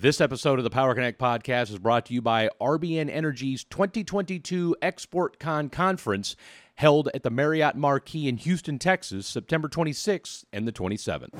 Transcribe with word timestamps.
This 0.00 0.18
episode 0.18 0.58
of 0.58 0.64
the 0.64 0.70
Power 0.70 0.94
Connect 0.94 1.20
podcast 1.20 1.70
is 1.70 1.78
brought 1.78 2.06
to 2.06 2.14
you 2.14 2.22
by 2.22 2.48
RBN 2.58 3.10
Energy's 3.10 3.64
2022 3.64 4.74
Export 4.80 5.38
Con 5.38 5.68
Conference 5.68 6.36
held 6.76 7.10
at 7.12 7.22
the 7.22 7.28
Marriott 7.28 7.76
Marquis 7.76 8.26
in 8.26 8.38
Houston, 8.38 8.78
Texas, 8.78 9.26
September 9.26 9.68
26th 9.68 10.46
and 10.54 10.66
the 10.66 10.72
27th. 10.72 11.34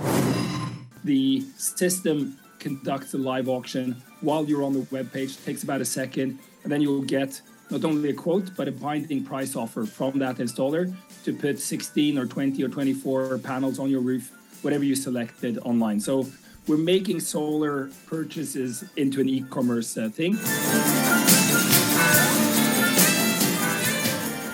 The 1.04 1.40
system 1.56 2.38
conducts 2.58 3.14
a 3.14 3.16
live 3.16 3.48
auction 3.48 3.96
while 4.20 4.44
you're 4.44 4.63
on 4.63 4.74
the 4.74 4.87
web 4.90 5.11
page. 5.11 5.31
It 5.31 5.45
takes 5.47 5.63
about 5.63 5.81
a 5.81 5.87
second, 5.87 6.38
and 6.63 6.71
then 6.71 6.83
you'll 6.83 7.01
get 7.01 7.40
not 7.71 7.83
only 7.87 8.11
a 8.11 8.13
quote 8.13 8.54
but 8.58 8.69
a 8.69 8.72
binding 8.72 9.24
price 9.24 9.56
offer 9.56 9.87
from 9.87 10.19
that 10.19 10.37
installer 10.37 10.95
to 11.24 11.35
put 11.35 11.58
16 11.58 12.19
or 12.19 12.27
20 12.27 12.63
or 12.63 12.69
24 12.69 13.38
panels 13.38 13.79
on 13.79 13.88
your 13.88 14.03
roof, 14.03 14.31
whatever 14.61 14.85
you 14.85 14.95
selected 14.95 15.56
online. 15.61 15.99
So 15.99 16.27
we're 16.70 16.77
making 16.77 17.18
solar 17.18 17.91
purchases 18.06 18.84
into 18.96 19.20
an 19.20 19.28
e-commerce 19.28 19.98
uh, 19.98 20.09
thing. 20.09 20.38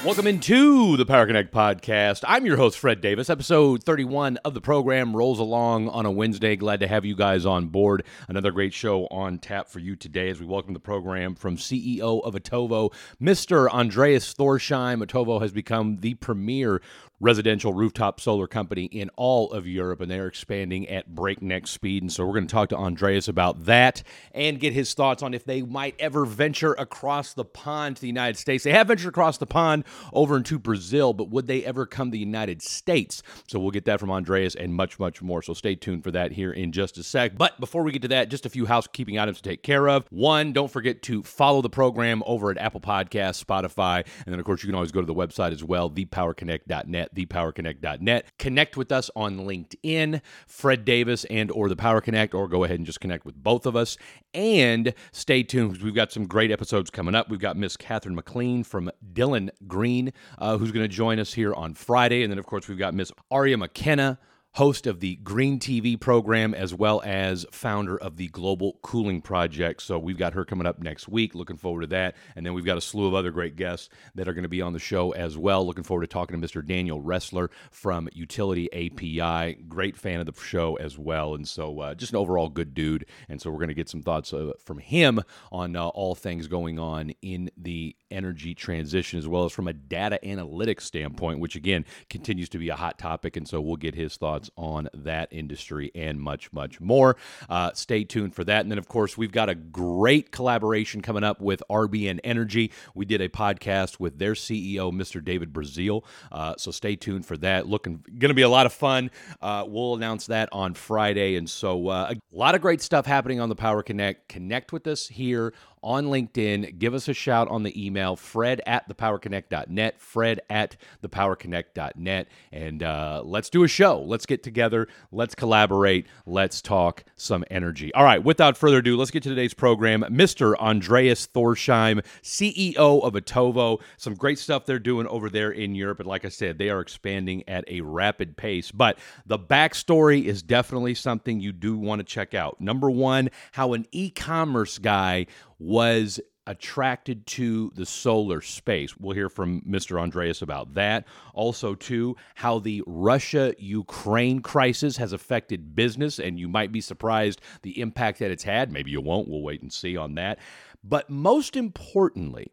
Welcome 0.07 0.29
into 0.29 0.97
the 0.97 1.05
Power 1.05 1.27
Connect 1.27 1.53
podcast. 1.53 2.23
I'm 2.29 2.47
your 2.47 2.57
host, 2.57 2.79
Fred 2.79 3.01
Davis. 3.01 3.29
Episode 3.29 3.83
31 3.83 4.37
of 4.45 4.55
the 4.55 4.61
program 4.61 5.17
rolls 5.17 5.41
along 5.41 5.89
on 5.89 6.07
a 6.07 6.13
Wednesday. 6.13 6.55
Glad 6.55 6.79
to 6.79 6.87
have 6.87 7.05
you 7.05 7.17
guys 7.17 7.45
on 7.45 7.67
board. 7.67 8.05
Another 8.29 8.53
great 8.53 8.73
show 8.73 9.09
on 9.09 9.41
tap 9.41 9.69
for 9.69 9.81
you 9.81 9.97
today 9.97 10.31
as 10.31 10.39
we 10.39 10.47
welcome 10.47 10.75
the 10.75 10.79
program 10.81 11.35
from 11.35 11.57
CEO 11.57 12.23
of 12.23 12.35
Otovo, 12.35 12.95
Mr. 13.21 13.69
Andreas 13.69 14.33
Thorsheim. 14.33 15.05
Otovo 15.05 15.43
has 15.43 15.51
become 15.51 15.97
the 15.97 16.15
premier 16.15 16.81
residential 17.21 17.73
rooftop 17.73 18.21
solar 18.21 18.47
company 18.47 18.85
in 18.85 19.11
all 19.17 19.51
of 19.53 19.67
Europe, 19.67 20.01
and 20.01 20.11
they're 20.11 20.27
expanding 20.27 20.89
at 20.89 21.15
breakneck 21.15 21.67
speed. 21.67 22.03
And 22.03 22.13
so 22.13 22.27
we're 22.27 22.35
going 22.35 22.47
to 22.47 22.53
talk 22.53 22.69
to 22.71 22.77
Andreas 22.77 23.29
about 23.29 23.65
that 23.65 24.03
and 24.33 24.61
get 24.61 24.73
his 24.73 24.93
thoughts 24.93 25.23
on 25.23 25.33
if 25.33 25.45
they 25.45 25.63
might 25.63 25.95
ever 25.99 26.25
venture 26.27 26.75
across 26.75 27.33
the 27.33 27.45
pond 27.45 27.97
to 27.97 28.03
the 28.03 28.09
United 28.09 28.37
States. 28.37 28.65
They 28.65 28.73
have 28.73 28.89
ventured 28.89 29.09
across 29.09 29.39
the 29.39 29.47
pond 29.47 29.85
over 30.13 30.37
into 30.37 30.59
Brazil, 30.59 31.13
but 31.13 31.31
would 31.31 31.47
they 31.47 31.65
ever 31.65 31.87
come 31.87 32.09
to 32.09 32.13
the 32.13 32.19
United 32.19 32.63
States? 32.63 33.23
So 33.47 33.59
we'll 33.59 33.71
get 33.71 33.87
that 33.87 34.01
from 34.01 34.11
Andreas 34.11 34.55
and 34.55 34.75
much, 34.75 34.99
much 34.99 35.23
more. 35.23 35.41
So 35.43 35.55
stay 35.55 35.75
tuned 35.75 36.05
for 36.05 36.11
that 36.11 36.33
here 36.33 36.53
in 36.53 36.73
just 36.73 36.99
a 36.99 37.03
sec. 37.03 37.39
But 37.39 37.59
before 37.59 37.83
we 37.83 37.93
get 37.93 38.03
to 38.03 38.09
that, 38.09 38.29
just 38.29 38.45
a 38.45 38.51
few 38.51 38.67
housekeeping 38.67 39.19
items 39.19 39.39
to 39.39 39.49
take 39.49 39.63
care 39.63 39.89
of. 39.89 40.05
One, 40.11 40.53
don't 40.53 40.71
forget 40.71 41.03
to 41.05 41.23
follow 41.23 41.63
the 41.63 41.71
program 41.71 42.23
over 42.27 42.51
at 42.51 42.59
Apple 42.59 42.81
Podcasts, 42.81 43.43
Spotify, 43.43 44.07
and 44.25 44.33
then, 44.33 44.39
of 44.39 44.45
course, 44.45 44.63
you 44.63 44.69
can 44.69 44.75
always 44.75 44.93
go 44.93 45.01
to 45.01 45.07
the 45.07 45.15
website 45.15 45.53
as 45.53 45.65
well, 45.65 45.91
thepowerconnect.net 45.91 47.06
at 47.07 47.15
thepowerconnect.net. 47.15 48.27
Connect 48.39 48.77
with 48.77 48.93
us 48.93 49.11
on 49.17 49.39
LinkedIn, 49.39 50.21
Fred 50.47 50.85
Davis 50.85 51.25
and 51.27 51.51
or 51.51 51.69
the 51.69 51.77
Power 51.77 52.01
Connect, 52.01 52.35
or 52.35 52.49
go 52.49 52.65
ahead 52.65 52.79
and 52.79 52.87
just 52.87 53.01
connect 53.01 53.25
with 53.25 53.43
both 53.43 53.67
of 53.67 53.75
us. 53.75 53.97
And 54.35 54.93
stay 55.13 55.43
tuned 55.43 55.73
because 55.73 55.85
we've 55.85 55.95
got 55.95 56.13
some 56.13 56.27
great 56.27 56.51
episodes 56.51 56.91
coming 56.91 57.15
up. 57.15 57.31
We've 57.31 57.41
got 57.41 57.57
Miss 57.57 57.77
Catherine 57.77 58.15
McLean 58.15 58.65
from 58.65 58.91
Dylan 59.13 59.49
Green, 59.67 60.13
uh, 60.39 60.59
who's 60.59 60.73
going 60.73 60.85
to 60.85 60.95
join 60.95 61.19
us 61.19 61.33
here 61.33 61.55
on 61.55 61.75
Friday. 61.75 62.23
And 62.23 62.31
then, 62.31 62.39
of 62.39 62.47
course, 62.47 62.69
we've 62.69 62.79
got 62.79 62.95
Miss 62.95 63.11
Aria 63.31 63.57
McKenna 63.57 64.19
host 64.57 64.87
of 64.87 65.01
the 65.01 65.17
Green 65.17 65.59
TV 65.59 66.01
program, 66.01 66.55
as 66.55 66.73
well 66.73 67.03
as 67.05 67.45
founder 67.51 67.99
of 67.99 68.17
the 68.17 68.29
Global 68.29 68.79
Cooling 68.81 69.21
Project. 69.21 69.83
So 69.83 69.99
we've 69.99 70.17
got 70.17 70.33
her 70.33 70.47
coming 70.47 70.67
up 70.67 70.79
next 70.79 71.09
week. 71.09 71.35
Looking 71.35 71.59
forward 71.59 71.83
to 71.83 71.87
that. 71.89 72.17
And 72.35 72.47
then 72.47 72.55
we've 72.55 72.65
got 72.65 72.79
a 72.79 72.81
slew 72.81 73.07
of 73.07 73.13
other 73.13 73.31
great 73.31 73.57
guests 73.57 73.91
that 74.15 74.27
are 74.27 74.33
going 74.33 74.45
to 74.45 74.49
be 74.49 74.63
on 74.63 74.73
the 74.73 74.79
show 74.79 75.11
as 75.11 75.37
well. 75.37 75.67
Looking 75.67 75.85
forward 75.85 76.05
to 76.05 76.07
talking 76.07 76.41
to 76.41 76.49
Mr. 76.49 76.67
Daniel 76.67 77.03
Roesler 77.03 77.51
from 77.71 78.09
Utility 78.15 78.73
API. 78.73 79.63
Great 79.69 79.95
fan 79.95 80.21
of 80.21 80.27
the 80.27 80.33
show 80.33 80.77
as 80.77 80.99
well. 80.99 81.35
And 81.35 81.47
so 81.47 81.81
uh, 81.81 81.95
just 81.95 82.13
an 82.13 82.17
overall 82.17 82.49
good 82.49 82.73
dude. 82.73 83.05
And 83.29 83.43
so 83.43 83.51
we're 83.51 83.59
going 83.59 83.69
to 83.69 83.75
get 83.75 83.91
some 83.91 84.03
thoughts 84.03 84.33
uh, 84.33 84.53
from 84.65 84.79
him 84.79 85.21
on 85.53 85.77
uh, 85.77 85.89
all 85.89 86.15
things 86.15 86.49
going 86.49 86.79
on 86.79 87.13
in 87.21 87.51
the 87.59 87.95
energy 88.11 88.55
transition, 88.55 89.19
as 89.19 89.29
well 89.29 89.45
as 89.45 89.53
from 89.53 89.69
a 89.69 89.75
data 89.75 90.19
analytics 90.23 90.83
standpoint, 90.83 91.41
which 91.41 91.57
again 91.57 91.85
continues 92.09 92.49
to 92.49 92.59
be 92.59 92.71
a 92.71 92.77
hot 92.77 92.99
topic. 92.99 93.37
And 93.37 93.47
so 93.47 93.61
we'll 93.61 93.77
get 93.77 93.95
his 93.95 94.17
thoughts 94.17 94.46
on 94.57 94.89
that 94.95 95.29
industry 95.31 95.91
and 95.95 96.21
much, 96.21 96.53
much 96.53 96.81
more. 96.81 97.17
Uh, 97.49 97.71
stay 97.75 98.05
tuned 98.05 98.35
for 98.35 98.45
that. 98.45 98.61
And 98.61 98.71
then, 98.71 98.79
of 98.79 98.89
course, 98.89 99.17
we've 99.17 99.33
got 99.33 99.49
a 99.49 99.55
great 99.55 100.31
collaboration 100.31 101.03
coming 101.03 101.25
up 101.25 101.41
with 101.41 101.63
RBN 101.71 102.21
Energy. 102.25 102.71
We 102.95 103.05
did 103.05 103.21
a 103.21 103.29
podcast 103.29 104.01
with 104.01 104.19
their 104.19 104.33
CEO, 104.33 104.93
Mr. 104.93 105.23
David 105.23 105.53
Braziel. 105.53 106.05
Uh, 106.31 106.55
so 106.57 106.71
stay 106.71 106.97
tuned 106.97 107.27
for 107.27 107.37
that. 107.39 107.67
Looking 107.67 108.05
going 108.19 108.31
to 108.31 108.35
be 108.35 108.43
a 108.43 108.49
lot 108.49 108.67
of 108.67 108.73
fun. 108.73 109.11
Uh, 109.41 109.65
we'll 109.67 109.95
announce 109.95 110.27
that 110.27 110.49
on 110.53 110.75
Friday. 110.75 111.37
And 111.37 111.49
so 111.49 111.89
uh, 111.89 112.13
a 112.13 112.37
lot 112.37 112.55
of 112.55 112.61
great 112.61 112.81
stuff 112.81 113.07
happening 113.07 113.41
on 113.41 113.49
the 113.49 113.57
Power 113.57 113.83
Connect. 113.83 114.29
Connect 114.29 114.73
with 114.73 114.87
us 114.87 115.09
here 115.09 115.53
on 115.83 116.07
LinkedIn. 116.07 116.79
Give 116.79 116.95
us 116.95 117.09
a 117.09 117.15
shout 117.15 117.49
on 117.49 117.63
the 117.63 117.87
email, 117.87 118.17
fred 118.17 118.61
at 118.67 118.89
thepowerconnect.net, 118.89 120.01
fred 120.01 120.41
at 120.51 120.77
thepowerconnect.net. 121.03 122.29
And 122.53 122.83
uh, 122.83 123.23
let's 123.25 123.51
do 123.51 123.65
a 123.65 123.69
show. 123.69 124.01
Let's 124.01 124.27
get 124.27 124.43
together. 124.43 124.89
Let's 125.13 125.35
collaborate. 125.35 126.07
Let's 126.27 126.61
talk 126.61 127.05
some 127.15 127.45
energy. 127.51 127.93
All 127.95 128.05
right, 128.05 128.23
without 128.23 128.57
further 128.57 128.79
ado, 128.79 128.97
let's 128.97 129.11
get 129.11 129.23
to 129.25 129.29
today's 129.29 129.55
program. 129.55 130.03
Mr. 130.11 130.57
Andreas 130.57 131.27
Thorsheim, 131.27 132.05
CEO 132.23 133.03
of 133.03 133.15
Otovo. 133.15 133.81
Some 133.97 134.15
great 134.15 134.39
stuff 134.39 134.67
they're 134.67 134.79
doing 134.79 135.07
over 135.07 135.31
there 135.31 135.51
in 135.51 135.75
Europe. 135.75 136.01
And 136.01 136.09
like 136.09 136.25
I 136.25 136.29
said, 136.31 136.59
they 136.59 136.71
are 136.71 136.81
expanding 136.81 137.45
at 137.49 137.65
a 137.69 137.81
rapid 137.81 138.37
pace. 138.37 138.71
But 138.71 138.99
the 139.27 139.39
backstory 139.39 140.25
is 140.25 140.43
definitely 140.43 140.95
something 140.95 141.41
you 141.41 141.53
do 141.53 141.77
want 141.77 142.01
to 142.01 142.05
check 142.05 142.35
out. 142.35 142.61
Number 142.61 142.91
one, 142.91 143.31
how 143.53 143.73
an 143.73 143.87
e 143.93 144.11
commerce 144.11 144.79
guy 144.79 145.27
was 145.59 146.21
attracted 146.47 147.27
to 147.27 147.73
the 147.75 147.85
solar 147.85 148.41
space. 148.41 148.97
We'll 148.97 149.15
hear 149.15 149.29
from 149.29 149.63
Mr. 149.63 150.01
Andreas 150.01 150.43
about 150.43 150.75
that. 150.75 151.05
Also, 151.35 151.75
too, 151.75 152.17
how 152.37 152.61
the 152.61 152.83
Russia 152.87 153.55
Ukraine 153.59 154.41
crisis 154.41 154.97
has 154.99 155.13
affected 155.13 155.75
business, 155.75 156.21
and 156.21 156.39
you 156.39 156.49
might 156.49 156.71
be 156.71 156.81
surprised 156.81 157.41
the 157.63 157.81
impact 157.81 158.21
that 158.21 158.31
it's 158.31 158.45
had. 158.45 158.71
Maybe 158.71 158.93
you 158.93 159.01
won't. 159.01 159.29
We'll 159.29 159.43
wait 159.43 159.63
and 159.63 159.73
see 159.73 159.97
on 159.97 160.15
that. 160.15 160.39
But 160.85 161.11
most 161.11 161.57
importantly, 161.57 162.53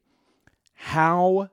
how 0.74 1.50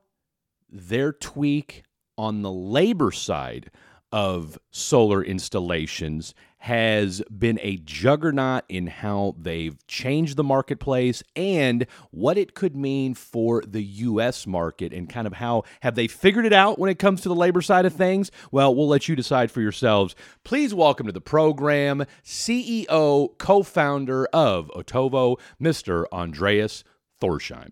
their 0.71 1.13
tweak 1.13 1.83
on 2.17 2.43
the 2.43 2.53
labor 2.53 3.13
side 3.13 3.71
of 4.13 4.59
solar 4.71 5.23
installations 5.23 6.35
has 6.61 7.23
been 7.37 7.59
a 7.63 7.79
juggernaut 7.79 8.65
in 8.69 8.87
how 8.87 9.35
they've 9.39 9.77
changed 9.87 10.37
the 10.37 10.45
marketplace 10.45 11.23
and 11.35 11.87
what 12.11 12.37
it 12.37 12.55
could 12.55 12.77
mean 12.77 13.15
for 13.15 13.63
the 13.67 13.83
US 13.83 14.47
market 14.47 14.93
and 14.93 15.09
kind 15.09 15.27
of 15.27 15.33
how 15.33 15.65
have 15.81 15.95
they 15.95 16.07
figured 16.07 16.45
it 16.45 16.53
out 16.53 16.79
when 16.79 16.91
it 16.91 16.99
comes 16.99 17.23
to 17.23 17.31
the 17.31 17.35
labor 17.35 17.63
side 17.63 17.87
of 17.87 17.95
things? 17.95 18.31
Well, 18.53 18.75
we'll 18.75 18.89
let 18.89 19.09
you 19.09 19.17
decide 19.17 19.51
for 19.51 19.63
yourselves. 19.63 20.15
Please 20.45 20.75
welcome 20.75 21.07
to 21.07 21.13
the 21.13 21.21
program 21.21 22.05
CEO, 22.23 23.39
co-founder 23.39 24.27
of 24.27 24.71
Otovo, 24.77 25.41
Mr. 25.61 26.05
Andreas 26.13 26.85
Thorsheim. 27.23 27.71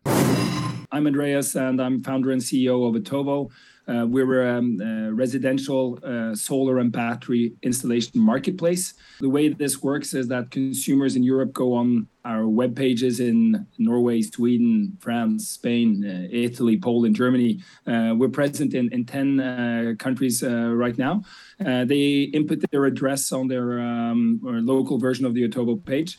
I'm 0.91 1.07
Andreas 1.07 1.55
and 1.55 1.83
I'm 1.83 2.03
founder 2.03 2.31
and 2.31 2.41
CEO 2.41 2.89
of 2.89 3.03
Otovo. 3.03 3.51
Uh, 3.89 4.05
we're 4.07 4.47
a 4.47 4.59
um, 4.59 4.79
uh, 4.81 5.11
residential 5.13 5.99
uh, 6.05 6.35
solar 6.35 6.79
and 6.79 6.93
battery 6.93 7.55
installation 7.63 8.21
marketplace. 8.21 8.93
The 9.21 9.31
way 9.31 9.49
this 9.49 9.83
works 9.83 10.13
is 10.13 10.29
that 10.29 10.51
consumers 10.51 11.17
in 11.17 11.23
Europe 11.23 11.55
go 11.55 11.73
on 11.73 12.07
our 12.25 12.47
web 12.47 12.77
pages 12.77 13.19
in 13.19 13.67
Norway, 13.79 14.21
Sweden, 14.21 14.99
France, 15.01 15.49
Spain, 15.49 16.05
uh, 16.05 16.29
Italy, 16.31 16.79
Poland, 16.79 17.17
Germany. 17.17 17.61
We're 17.87 18.29
present 18.29 18.75
in, 18.75 18.93
in 18.93 19.07
10 19.07 19.41
uh, 19.41 19.95
countries 19.99 20.43
right 20.43 20.99
now. 20.99 21.23
they 21.59 22.31
input 22.35 22.63
their 22.71 22.85
address 22.85 23.33
on 23.33 23.49
their 23.49 23.81
um, 23.81 24.41
local 24.43 24.99
version 24.99 25.25
of 25.25 25.33
the 25.33 25.49
Otovo 25.49 25.83
page. 25.83 26.19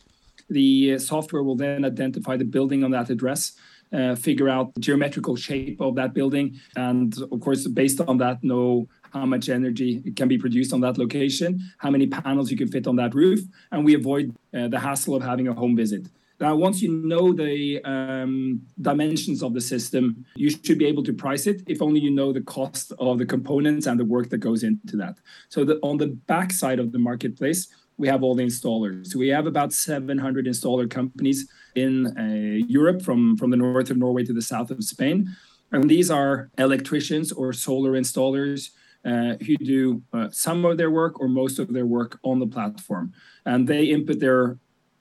The 0.50 0.98
software 0.98 1.44
will 1.44 1.56
then 1.56 1.86
identify 1.86 2.36
the 2.36 2.46
building 2.46 2.84
on 2.84 2.90
that 2.92 3.12
address 3.12 3.54
uh, 3.94 4.16
figure 4.16 4.50
out 4.50 4.74
the 4.76 4.82
geometrical 4.82 5.36
shape 5.36 5.82
of 5.82 5.96
that 5.96 6.14
building, 6.14 6.60
and 6.76 7.16
of 7.32 7.40
course, 7.42 7.68
based 7.68 8.02
on 8.02 8.18
that, 8.18 8.44
know 8.44 8.88
how 9.14 9.26
much 9.26 9.50
energy 9.50 10.02
can 10.16 10.28
be 10.28 10.38
produced 10.38 10.74
on 10.74 10.82
that 10.82 10.98
location, 10.98 11.60
how 11.80 11.90
many 11.90 12.08
panels 12.08 12.52
you 12.52 12.58
can 12.58 12.68
fit 12.68 12.88
on 12.88 12.96
that 12.96 13.16
roof, 13.16 13.40
and 13.72 13.84
we 13.84 13.96
avoid 13.96 14.36
uh, 14.56 14.68
the 14.68 14.80
hassle 14.80 15.16
of 15.16 15.24
having 15.24 15.48
a 15.48 15.54
home 15.54 15.76
visit. 15.76 16.08
Now, 16.40 16.56
once 16.56 16.82
you 16.82 16.90
know 16.90 17.34
the 17.34 17.84
um, 17.84 18.62
dimensions 18.80 19.44
of 19.44 19.54
the 19.54 19.60
system, 19.60 20.26
you 20.36 20.50
should 20.50 20.78
be 20.78 20.86
able 20.86 21.04
to 21.04 21.12
price 21.12 21.48
it 21.48 21.64
if 21.68 21.82
only 21.82 22.00
you 22.00 22.12
know 22.12 22.32
the 22.32 22.42
cost 22.42 22.94
of 22.98 23.18
the 23.18 23.26
components 23.26 23.88
and 23.88 24.00
the 24.00 24.06
work 24.06 24.30
that 24.30 24.38
goes 24.38 24.64
into 24.64 24.96
that. 24.98 25.18
So, 25.50 25.66
the, 25.66 25.80
on 25.84 25.98
the 25.98 26.08
back 26.08 26.54
side 26.54 26.80
of 26.80 26.94
the 26.94 27.00
marketplace, 27.00 27.68
we 28.00 28.08
have 28.08 28.24
all 28.24 28.34
the 28.34 28.44
installers. 28.44 29.14
We 29.14 29.28
have 29.28 29.46
about 29.46 29.74
700 29.74 30.46
installer 30.48 30.90
companies 30.90 31.48
in 31.76 32.08
uh, 32.18 32.66
Europe, 32.66 33.02
from, 33.02 33.38
from 33.38 33.52
the 33.52 33.58
north 33.58 33.92
of 33.92 33.98
Norway 33.98 34.24
to 34.24 34.34
the 34.34 34.42
south 34.42 34.72
of 34.72 34.84
Spain. 34.84 35.36
And 35.74 35.90
these 35.90 36.10
are 36.10 36.50
electricians 36.58 37.32
or 37.34 37.52
solar 37.52 37.92
installers 37.92 38.70
uh, 39.06 39.36
who 39.46 39.58
do 39.58 40.02
uh, 40.14 40.30
some 40.32 40.64
of 40.64 40.78
their 40.78 40.90
work 40.90 41.20
or 41.20 41.28
most 41.28 41.60
of 41.60 41.74
their 41.74 41.86
work 41.86 42.18
on 42.24 42.40
the 42.40 42.48
platform. 42.48 43.12
And 43.46 43.68
they 43.68 43.84
input 43.84 44.20
their 44.20 44.58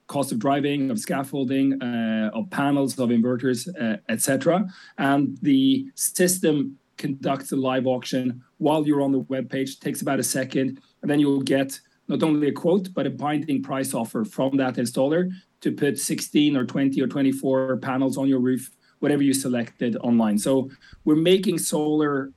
cost 0.07 0.33
of 0.33 0.39
driving, 0.39 0.91
of 0.91 0.99
scaffolding, 0.99 1.81
uh, 1.81 2.31
of 2.33 2.49
panels, 2.49 2.99
of 2.99 3.09
inverters, 3.09 3.67
uh, 3.81 3.97
etc. 4.09 4.67
And 4.97 5.37
the 5.41 5.89
system 5.95 6.77
conducts 6.97 7.53
a 7.53 7.55
live 7.55 7.87
auction 7.87 8.43
while 8.57 8.85
you're 8.85 9.01
on 9.01 9.13
the 9.13 9.19
web 9.19 9.49
page. 9.49 9.79
Takes 9.79 10.01
about 10.01 10.19
a 10.19 10.23
second, 10.23 10.81
and 11.01 11.09
then 11.09 11.19
you'll 11.21 11.41
get 11.41 11.79
not 12.09 12.23
only 12.23 12.49
a 12.49 12.51
quote 12.51 12.93
but 12.93 13.07
a 13.07 13.09
binding 13.09 13.63
price 13.63 13.93
offer 13.93 14.25
from 14.25 14.57
that 14.57 14.75
installer 14.75 15.31
to 15.61 15.71
put 15.71 15.97
16 15.97 16.57
or 16.57 16.65
20 16.65 17.01
or 17.01 17.07
24 17.07 17.77
panels 17.77 18.17
on 18.17 18.27
your 18.27 18.39
roof, 18.39 18.69
whatever 18.99 19.23
you 19.23 19.33
selected 19.33 19.95
online. 19.97 20.37
So 20.37 20.69
we're 21.05 21.15
making 21.15 21.59
solar 21.59 22.31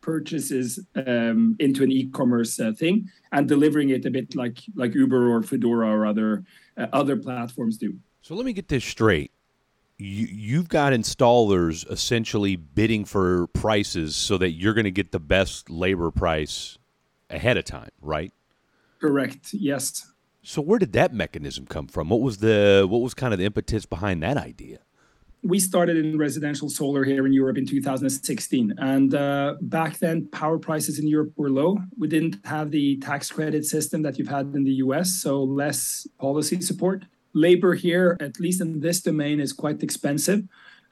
purchases 0.00 0.80
um, 1.06 1.56
into 1.58 1.82
an 1.82 1.92
e-commerce 1.92 2.58
uh, 2.58 2.72
thing 2.72 3.10
and 3.32 3.46
delivering 3.46 3.90
it 3.90 4.06
a 4.06 4.10
bit 4.10 4.34
like 4.34 4.58
like 4.74 4.94
Uber 4.94 5.30
or 5.30 5.42
Fedora 5.42 5.88
or 5.88 6.06
other 6.06 6.42
uh, 6.76 6.86
other 6.92 7.16
platforms 7.16 7.76
do. 7.76 7.94
So 8.22 8.34
let 8.34 8.46
me 8.46 8.52
get 8.52 8.68
this 8.68 8.84
straight. 8.84 9.30
You, 9.98 10.26
you've 10.30 10.68
got 10.68 10.94
installers 10.94 11.90
essentially 11.90 12.56
bidding 12.56 13.04
for 13.04 13.48
prices 13.48 14.16
so 14.16 14.38
that 14.38 14.52
you're 14.52 14.72
going 14.72 14.84
to 14.84 14.90
get 14.90 15.12
the 15.12 15.20
best 15.20 15.68
labor 15.68 16.10
price 16.10 16.78
ahead 17.28 17.58
of 17.58 17.64
time, 17.64 17.90
right? 18.00 18.32
Correct. 19.00 19.52
Yes. 19.52 20.06
So 20.42 20.62
where 20.62 20.78
did 20.78 20.92
that 20.94 21.12
mechanism 21.12 21.66
come 21.66 21.86
from? 21.86 22.08
What 22.08 22.20
was 22.20 22.38
the 22.38 22.86
what 22.88 23.00
was 23.00 23.14
kind 23.14 23.32
of 23.32 23.38
the 23.38 23.44
impetus 23.44 23.86
behind 23.86 24.22
that 24.22 24.36
idea? 24.36 24.78
we 25.42 25.58
started 25.58 25.96
in 25.96 26.18
residential 26.18 26.68
solar 26.68 27.04
here 27.04 27.26
in 27.26 27.32
Europe 27.32 27.56
in 27.56 27.66
2016. 27.66 28.74
And 28.78 29.14
uh, 29.14 29.54
back 29.62 29.98
then, 29.98 30.28
power 30.28 30.58
prices 30.58 30.98
in 30.98 31.06
Europe 31.08 31.32
were 31.36 31.50
low. 31.50 31.78
We 31.98 32.08
didn't 32.08 32.44
have 32.44 32.70
the 32.70 32.98
tax 32.98 33.30
credit 33.30 33.64
system 33.64 34.02
that 34.02 34.18
you've 34.18 34.28
had 34.28 34.52
in 34.54 34.64
the 34.64 34.74
US, 34.84 35.14
so 35.14 35.42
less 35.42 36.06
policy 36.18 36.60
support. 36.60 37.04
Labor 37.32 37.74
here, 37.74 38.16
at 38.20 38.38
least 38.40 38.60
in 38.60 38.80
this 38.80 39.00
domain, 39.00 39.40
is 39.40 39.52
quite 39.52 39.82
expensive. 39.82 40.42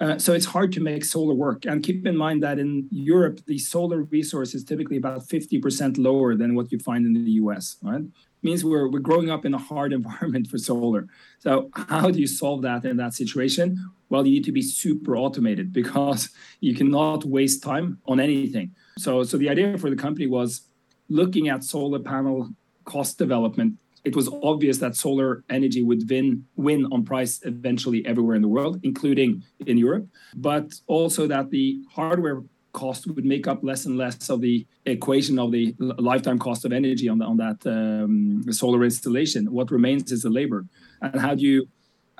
Uh, 0.00 0.16
so 0.16 0.32
it's 0.32 0.46
hard 0.46 0.72
to 0.72 0.80
make 0.80 1.04
solar 1.04 1.34
work. 1.34 1.64
And 1.64 1.82
keep 1.82 2.06
in 2.06 2.16
mind 2.16 2.42
that 2.44 2.58
in 2.58 2.86
Europe, 2.92 3.40
the 3.46 3.58
solar 3.58 4.02
resource 4.02 4.54
is 4.54 4.62
typically 4.62 4.96
about 4.96 5.26
50% 5.26 5.98
lower 5.98 6.36
than 6.36 6.54
what 6.54 6.70
you 6.70 6.78
find 6.78 7.04
in 7.04 7.24
the 7.24 7.32
US, 7.32 7.76
right? 7.82 8.02
means 8.42 8.64
we're, 8.64 8.88
we're 8.88 9.00
growing 9.00 9.30
up 9.30 9.44
in 9.44 9.54
a 9.54 9.58
hard 9.58 9.92
environment 10.00 10.46
for 10.48 10.58
solar. 10.58 11.06
So 11.38 11.70
how 11.74 12.10
do 12.10 12.18
you 12.18 12.26
solve 12.26 12.62
that 12.62 12.84
in 12.84 12.96
that 12.98 13.14
situation? 13.14 13.92
Well, 14.08 14.26
you 14.26 14.34
need 14.34 14.44
to 14.44 14.52
be 14.52 14.62
super 14.62 15.16
automated 15.16 15.72
because 15.72 16.30
you 16.60 16.74
cannot 16.74 17.24
waste 17.24 17.62
time 17.62 17.98
on 18.06 18.20
anything. 18.20 18.74
So, 18.98 19.22
so 19.22 19.36
the 19.36 19.48
idea 19.48 19.76
for 19.78 19.90
the 19.90 19.96
company 19.96 20.26
was 20.26 20.62
looking 21.08 21.48
at 21.48 21.64
solar 21.64 21.98
panel 21.98 22.50
cost 22.84 23.18
development. 23.18 23.74
It 24.08 24.16
was 24.16 24.28
obvious 24.52 24.76
that 24.78 24.96
solar 24.96 25.30
energy 25.58 25.82
would 25.88 26.02
win 26.12 26.28
win 26.66 26.80
on 26.94 27.00
price 27.12 27.34
eventually 27.52 28.00
everywhere 28.12 28.36
in 28.40 28.44
the 28.46 28.52
world, 28.56 28.74
including 28.90 29.30
in 29.70 29.76
Europe, 29.86 30.06
but 30.48 30.66
also 30.96 31.22
that 31.34 31.46
the 31.56 31.66
hardware 31.98 32.38
cost 32.72 33.00
would 33.06 33.26
make 33.34 33.46
up 33.50 33.58
less 33.70 33.82
and 33.88 33.94
less 34.02 34.30
of 34.34 34.38
the 34.40 34.56
equation 34.96 35.38
of 35.44 35.48
the 35.56 35.64
lifetime 36.12 36.38
cost 36.46 36.64
of 36.64 36.72
energy 36.72 37.06
on, 37.12 37.18
the, 37.18 37.26
on 37.32 37.36
that 37.44 37.58
um, 37.66 38.42
solar 38.62 38.82
installation. 38.90 39.42
What 39.58 39.70
remains 39.78 40.10
is 40.16 40.22
the 40.22 40.30
labor. 40.40 40.60
And 41.02 41.20
how 41.26 41.34
do 41.38 41.42
you 41.50 41.58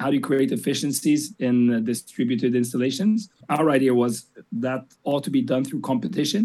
how 0.02 0.08
do 0.11 0.17
you 0.19 0.25
create 0.31 0.50
efficiencies 0.58 1.23
in 1.49 1.85
distributed 1.93 2.52
installations? 2.62 3.31
Our 3.56 3.67
idea 3.79 3.94
was 4.05 4.12
that 4.67 4.82
ought 5.11 5.25
to 5.29 5.32
be 5.38 5.43
done 5.52 5.64
through 5.64 5.82
competition 5.93 6.43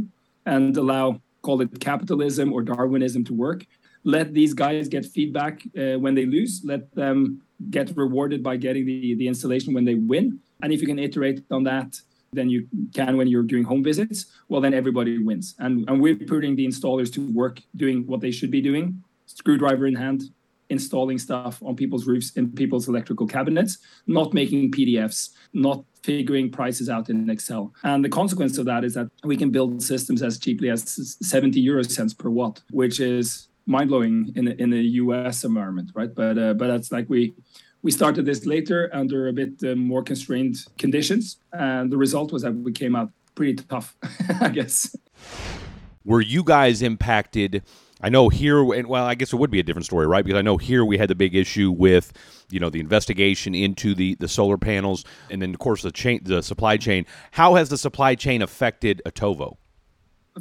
and 0.54 0.76
allow 0.84 1.06
call 1.46 1.60
it 1.66 1.72
capitalism 1.92 2.48
or 2.56 2.62
Darwinism 2.64 3.24
to 3.26 3.34
work. 3.48 3.60
Let 4.04 4.34
these 4.34 4.54
guys 4.54 4.88
get 4.88 5.06
feedback 5.06 5.64
uh, 5.78 6.00
when 6.00 6.16
they 6.16 6.26
lose. 6.26 6.62
Let 6.64 6.94
them 6.94 7.42
get 7.70 7.96
rewarded 7.96 8.44
by 8.44 8.58
getting 8.58 8.86
the, 8.86 9.16
the 9.16 9.28
installation 9.28 9.74
when 9.74 9.86
they 9.86 9.96
win. 9.96 10.40
And 10.62 10.74
if 10.74 10.82
you 10.82 10.88
can 10.88 11.00
iterate 11.00 11.44
on 11.52 11.64
that 11.64 12.00
than 12.34 12.50
you 12.50 12.68
can 12.94 13.18
when 13.18 13.28
you're 13.28 13.44
doing 13.44 13.64
home 13.64 13.84
visits, 13.84 14.26
well, 14.50 14.62
then 14.62 14.74
everybody 14.74 15.24
wins. 15.24 15.56
And, 15.60 15.88
and 15.90 16.02
we're 16.02 16.16
putting 16.16 16.56
the 16.56 16.68
installers 16.68 17.12
to 17.14 17.32
work 17.32 17.62
doing 17.76 18.06
what 18.08 18.22
they 18.22 18.32
should 18.32 18.52
be 18.52 18.62
doing, 18.62 19.04
screwdriver 19.26 19.86
in 19.86 19.96
hand, 19.96 20.32
installing 20.70 21.20
stuff 21.20 21.62
on 21.64 21.76
people's 21.76 22.08
roofs 22.08 22.32
in 22.32 22.52
people's 22.52 22.88
electrical 22.88 23.28
cabinets, 23.28 23.78
not 24.08 24.34
making 24.34 24.72
PDFs, 24.72 25.30
not 25.54 25.84
figuring 26.02 26.52
prices 26.52 26.90
out 26.90 27.10
in 27.10 27.30
Excel. 27.30 27.74
And 27.84 28.04
the 28.04 28.10
consequence 28.10 28.58
of 28.58 28.66
that 28.66 28.84
is 28.84 28.94
that 28.96 29.10
we 29.24 29.38
can 29.38 29.52
build 29.52 29.82
systems 29.82 30.22
as 30.22 30.38
cheaply 30.40 30.70
as 30.70 31.18
70 31.22 31.60
euro 31.60 31.84
cents 31.84 32.14
per 32.14 32.30
watt, 32.30 32.62
which 32.72 33.00
is 33.00 33.48
mind 33.66 33.90
blowing 33.90 34.32
in 34.36 34.48
in 34.48 34.70
the 34.70 34.82
US 35.02 35.44
environment, 35.44 35.92
right? 35.96 36.14
But 36.14 36.38
uh, 36.38 36.54
but 36.54 36.68
that's 36.68 36.92
like 36.92 37.10
we 37.10 37.34
we 37.82 37.92
started 37.92 38.26
this 38.26 38.46
later 38.46 38.90
under 38.94 39.28
a 39.28 39.34
bit 39.34 39.62
uh, 39.64 39.76
more 39.76 40.04
constrained 40.04 40.58
conditions, 40.78 41.38
and 41.52 41.92
the 41.92 41.98
result 41.98 42.32
was 42.32 42.44
that 42.44 42.54
we 42.54 42.72
came 42.72 42.96
out 42.96 43.12
pretty 43.36 43.56
tough, 43.56 43.96
I 44.42 44.50
guess. 44.50 44.96
Were 46.06 46.22
you 46.22 46.44
guys 46.44 46.82
impacted? 46.82 47.64
I 48.02 48.10
know 48.10 48.28
here, 48.28 48.74
and 48.74 48.88
well, 48.88 49.06
I 49.06 49.16
guess 49.16 49.32
it 49.32 49.38
would 49.38 49.52
be 49.52 49.60
a 49.60 49.64
different 49.64 49.86
story, 49.86 50.08
right? 50.08 50.26
Because 50.26 50.38
I 50.38 50.42
know 50.42 50.58
here 50.58 50.84
we 50.84 50.98
had 50.98 51.10
the 51.10 51.16
big 51.16 51.36
issue 51.36 51.72
with, 51.72 52.12
you 52.50 52.60
know, 52.60 52.70
the 52.70 52.82
investigation 52.82 53.56
into 53.56 53.96
the 53.96 54.16
the 54.16 54.28
solar 54.28 54.58
panels, 54.58 55.06
and 55.30 55.42
then 55.42 55.54
of 55.54 55.60
course 55.60 55.84
the 55.84 55.92
chain, 55.92 56.20
the 56.24 56.44
supply 56.44 56.76
chain. 56.76 57.06
How 57.32 57.56
has 57.56 57.70
the 57.70 57.78
supply 57.78 58.16
chain 58.16 58.42
affected 58.42 59.02
Otovo? 59.06 59.58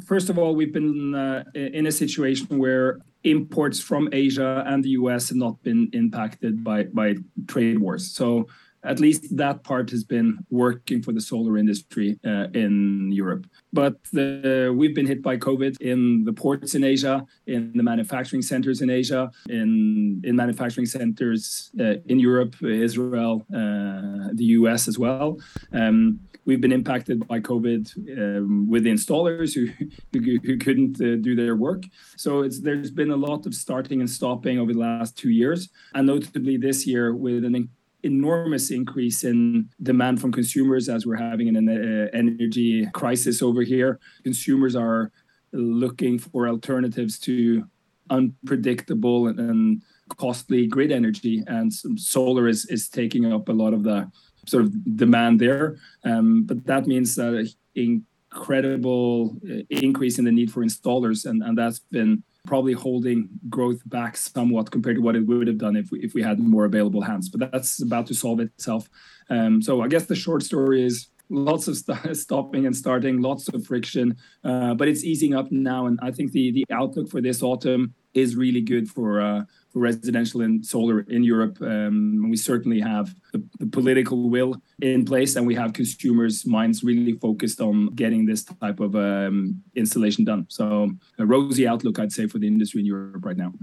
First 0.01 0.29
of 0.29 0.39
all, 0.39 0.55
we've 0.55 0.73
been 0.73 1.13
uh, 1.13 1.43
in 1.53 1.85
a 1.85 1.91
situation 1.91 2.57
where 2.57 2.99
imports 3.23 3.79
from 3.79 4.09
Asia 4.11 4.63
and 4.67 4.83
the 4.83 4.89
US 4.89 5.29
have 5.29 5.37
not 5.37 5.61
been 5.63 5.89
impacted 5.93 6.63
by, 6.63 6.83
by 6.85 7.15
trade 7.47 7.79
wars. 7.79 8.11
So 8.11 8.47
at 8.83 8.99
least 8.99 9.35
that 9.37 9.63
part 9.63 9.89
has 9.91 10.03
been 10.03 10.37
working 10.49 11.01
for 11.01 11.11
the 11.11 11.21
solar 11.21 11.57
industry 11.57 12.19
uh, 12.25 12.47
in 12.53 13.11
Europe. 13.11 13.45
But 13.71 13.95
the, 14.11 14.73
we've 14.75 14.95
been 14.95 15.07
hit 15.07 15.21
by 15.21 15.37
COVID 15.37 15.79
in 15.81 16.23
the 16.25 16.33
ports 16.33 16.75
in 16.75 16.83
Asia, 16.83 17.25
in 17.47 17.71
the 17.75 17.83
manufacturing 17.83 18.41
centers 18.41 18.81
in 18.81 18.89
Asia, 18.89 19.31
in 19.49 20.21
in 20.23 20.35
manufacturing 20.35 20.85
centers 20.85 21.71
uh, 21.79 21.95
in 22.05 22.19
Europe, 22.19 22.55
Israel, 22.61 23.45
uh, 23.53 24.29
the 24.33 24.47
US 24.59 24.87
as 24.87 24.97
well. 24.99 25.39
Um, 25.71 26.19
we've 26.45 26.61
been 26.61 26.71
impacted 26.71 27.27
by 27.27 27.39
COVID 27.39 27.83
um, 28.17 28.69
with 28.69 28.83
the 28.83 28.91
installers 28.91 29.53
who 29.55 29.67
who, 30.13 30.39
who 30.43 30.57
couldn't 30.57 31.01
uh, 31.01 31.15
do 31.21 31.35
their 31.35 31.55
work. 31.55 31.83
So 32.17 32.47
there's 32.47 32.91
been 32.91 33.11
a 33.11 33.15
lot 33.15 33.45
of 33.45 33.53
starting 33.53 34.01
and 34.01 34.09
stopping 34.09 34.59
over 34.59 34.73
the 34.73 34.79
last 34.79 35.17
two 35.17 35.29
years, 35.29 35.69
and 35.93 36.07
notably 36.07 36.57
this 36.57 36.85
year 36.85 37.15
with 37.15 37.43
an 37.45 37.55
enormous 38.03 38.71
increase 38.71 39.23
in 39.23 39.69
demand 39.81 40.19
from 40.21 40.31
consumers 40.31 40.89
as 40.89 41.05
we're 41.05 41.15
having 41.15 41.55
an 41.55 41.69
uh, 41.69 42.09
energy 42.13 42.85
crisis 42.93 43.41
over 43.41 43.61
here. 43.61 43.99
Consumers 44.23 44.75
are 44.75 45.11
looking 45.51 46.19
for 46.19 46.47
alternatives 46.47 47.17
to 47.19 47.65
unpredictable 48.09 49.27
and, 49.27 49.81
costly 50.17 50.67
grid 50.67 50.91
energy, 50.91 51.43
and 51.47 51.73
solar 51.95 52.47
is 52.47 52.65
is 52.65 52.89
taking 52.89 53.31
up 53.31 53.49
a 53.49 53.51
lot 53.51 53.73
of 53.73 53.83
the 53.83 54.09
sort 54.45 54.65
of 54.65 54.97
demand 54.97 55.39
there. 55.39 55.77
Um, 56.03 56.43
but 56.43 56.65
that 56.65 56.87
means 56.87 57.15
that 57.15 57.51
incredible 57.75 59.37
uh, 59.49 59.63
increase 59.69 60.19
in 60.19 60.25
the 60.25 60.31
need 60.31 60.51
for 60.51 60.63
installers, 60.63 61.25
and, 61.25 61.41
and 61.41 61.57
that's 61.57 61.79
been 61.79 62.23
probably 62.45 62.73
holding 62.73 63.29
growth 63.49 63.81
back 63.85 64.17
somewhat 64.17 64.69
compared 64.69 64.97
to 64.97 65.01
what 65.01 65.15
it 65.15 65.25
would 65.25 65.47
have 65.47 65.57
done 65.57 65.75
if 65.75 65.91
we, 65.91 65.99
if 65.99 66.13
we 66.13 66.21
had 66.21 66.39
more 66.39 66.65
available 66.65 67.01
hands. 67.01 67.29
But 67.29 67.51
that's 67.51 67.81
about 67.81 68.07
to 68.07 68.13
solve 68.13 68.39
itself. 68.39 68.89
Um, 69.29 69.61
so 69.61 69.81
I 69.81 69.87
guess 69.87 70.05
the 70.05 70.15
short 70.15 70.43
story 70.43 70.83
is 70.83 71.07
lots 71.29 71.67
of 71.67 71.77
st- 71.77 72.15
stopping 72.25 72.65
and 72.65 72.75
starting, 72.75 73.21
lots 73.21 73.47
of 73.49 73.65
friction, 73.65 74.15
uh, 74.43 74.73
but 74.73 74.87
it's 74.87 75.03
easing 75.03 75.33
up 75.33 75.51
now. 75.51 75.85
And 75.87 75.99
I 76.01 76.11
think 76.11 76.31
the 76.31 76.51
the 76.51 76.65
outlook 76.71 77.09
for 77.09 77.21
this 77.21 77.41
autumn 77.41 77.93
is 78.13 78.35
really 78.35 78.61
good 78.61 78.87
for 78.89 79.21
uh, 79.21 79.43
for 79.71 79.79
residential 79.79 80.41
and 80.41 80.65
solar 80.65 81.01
in 81.01 81.23
Europe. 81.23 81.57
Um, 81.61 82.27
we 82.29 82.37
certainly 82.37 82.79
have 82.79 83.13
the, 83.31 83.43
the, 83.59 83.65
political 83.65 84.29
will 84.29 84.55
in 84.81 85.03
place, 85.05 85.35
and 85.35 85.47
we 85.47 85.55
have 85.55 85.73
consumers' 85.73 86.45
minds 86.45 86.83
really 86.83 87.13
focused 87.13 87.59
on 87.59 87.87
getting 87.95 88.25
this 88.25 88.43
type 88.43 88.79
of 88.79 88.95
um, 88.95 89.61
installation 89.75 90.23
done. 90.23 90.45
So, 90.49 90.91
a 91.17 91.25
rosy 91.25 91.67
outlook, 91.67 91.99
I'd 91.99 92.11
say, 92.11 92.27
for 92.27 92.37
the 92.37 92.47
industry 92.47 92.81
in 92.81 92.85
Europe 92.85 93.25
right 93.25 93.37
now. 93.37 93.53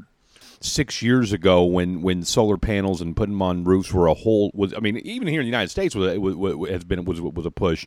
Six 0.62 1.00
years 1.00 1.33
ago, 1.33 1.64
when 1.64 2.02
when 2.02 2.23
solar 2.23 2.59
panels 2.59 3.00
and 3.00 3.17
putting 3.17 3.35
them 3.35 3.43
on 3.43 3.64
roofs 3.64 3.93
were 3.93 4.07
a 4.07 4.14
whole 4.14 4.50
was, 4.52 4.75
I 4.75 4.81
mean, 4.81 4.99
even 4.99 5.26
here 5.26 5.40
in 5.40 5.45
the 5.45 5.50
United 5.50 5.71
States, 5.71 5.95
was, 5.95 6.19
was 6.19 6.71
has 6.71 6.85
been 6.85 7.05
was 7.07 7.21
was 7.21 7.47
a 7.47 7.50
push 7.50 7.87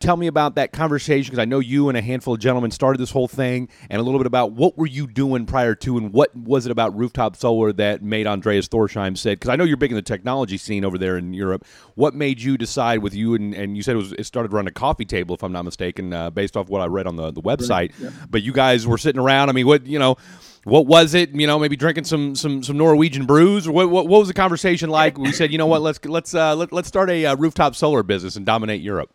tell 0.00 0.16
me 0.16 0.26
about 0.26 0.54
that 0.54 0.72
conversation 0.72 1.30
because 1.30 1.40
I 1.40 1.44
know 1.44 1.58
you 1.58 1.88
and 1.88 1.98
a 1.98 2.02
handful 2.02 2.34
of 2.34 2.40
gentlemen 2.40 2.70
started 2.70 2.98
this 2.98 3.10
whole 3.10 3.28
thing, 3.28 3.68
and 3.90 4.00
a 4.00 4.02
little 4.02 4.20
bit 4.20 4.26
about 4.26 4.52
what 4.52 4.76
were 4.78 4.86
you 4.86 5.06
doing 5.06 5.46
prior 5.46 5.74
to, 5.76 5.98
and 5.98 6.12
what 6.12 6.34
was 6.36 6.66
it 6.66 6.72
about 6.72 6.96
rooftop 6.96 7.36
solar 7.36 7.72
that 7.74 8.02
made 8.02 8.26
Andreas 8.26 8.68
Thorsheim 8.68 9.16
said? 9.16 9.38
Because 9.38 9.50
I 9.50 9.56
know 9.56 9.64
you're 9.64 9.76
big 9.76 9.90
in 9.90 9.96
the 9.96 10.02
technology 10.02 10.56
scene 10.56 10.84
over 10.84 10.98
there 10.98 11.16
in 11.16 11.32
Europe. 11.32 11.64
What 11.94 12.14
made 12.14 12.40
you 12.40 12.56
decide 12.56 13.02
with 13.02 13.14
you 13.14 13.34
and, 13.34 13.54
and 13.54 13.76
you 13.76 13.82
said 13.82 13.94
it 13.94 13.98
was 13.98 14.12
it 14.12 14.24
started 14.24 14.52
around 14.52 14.68
a 14.68 14.72
coffee 14.72 15.04
table, 15.04 15.34
if 15.34 15.42
I'm 15.42 15.52
not 15.52 15.64
mistaken, 15.64 16.12
uh, 16.12 16.30
based 16.30 16.56
off 16.56 16.68
what 16.68 16.80
I 16.80 16.86
read 16.86 17.06
on 17.06 17.16
the 17.16 17.30
the 17.30 17.42
website. 17.42 17.68
Right. 17.68 17.94
Yeah. 18.00 18.10
But 18.30 18.42
you 18.42 18.52
guys 18.52 18.86
were 18.86 18.98
sitting 18.98 19.20
around. 19.20 19.48
I 19.48 19.52
mean, 19.52 19.66
what 19.66 19.86
you 19.86 19.98
know 19.98 20.16
what 20.64 20.86
was 20.86 21.14
it? 21.14 21.30
You 21.34 21.46
know, 21.46 21.58
maybe 21.58 21.76
drinking 21.76 22.04
some 22.04 22.34
some 22.34 22.62
some 22.62 22.76
Norwegian 22.76 23.26
brews, 23.26 23.66
or 23.66 23.72
what? 23.72 23.90
What, 23.90 24.06
what 24.06 24.18
was 24.18 24.28
the 24.28 24.34
conversation 24.34 24.90
like? 24.90 25.18
We 25.18 25.32
said, 25.32 25.50
you 25.50 25.58
know 25.58 25.66
what, 25.66 25.82
let's 25.82 26.04
let's 26.04 26.34
uh, 26.34 26.54
let, 26.54 26.72
let's 26.72 26.88
start 26.88 27.10
a 27.10 27.26
uh, 27.26 27.36
rooftop 27.36 27.74
solar 27.74 28.02
business 28.02 28.36
and 28.36 28.44
dominate 28.44 28.80
Europe. 28.80 29.10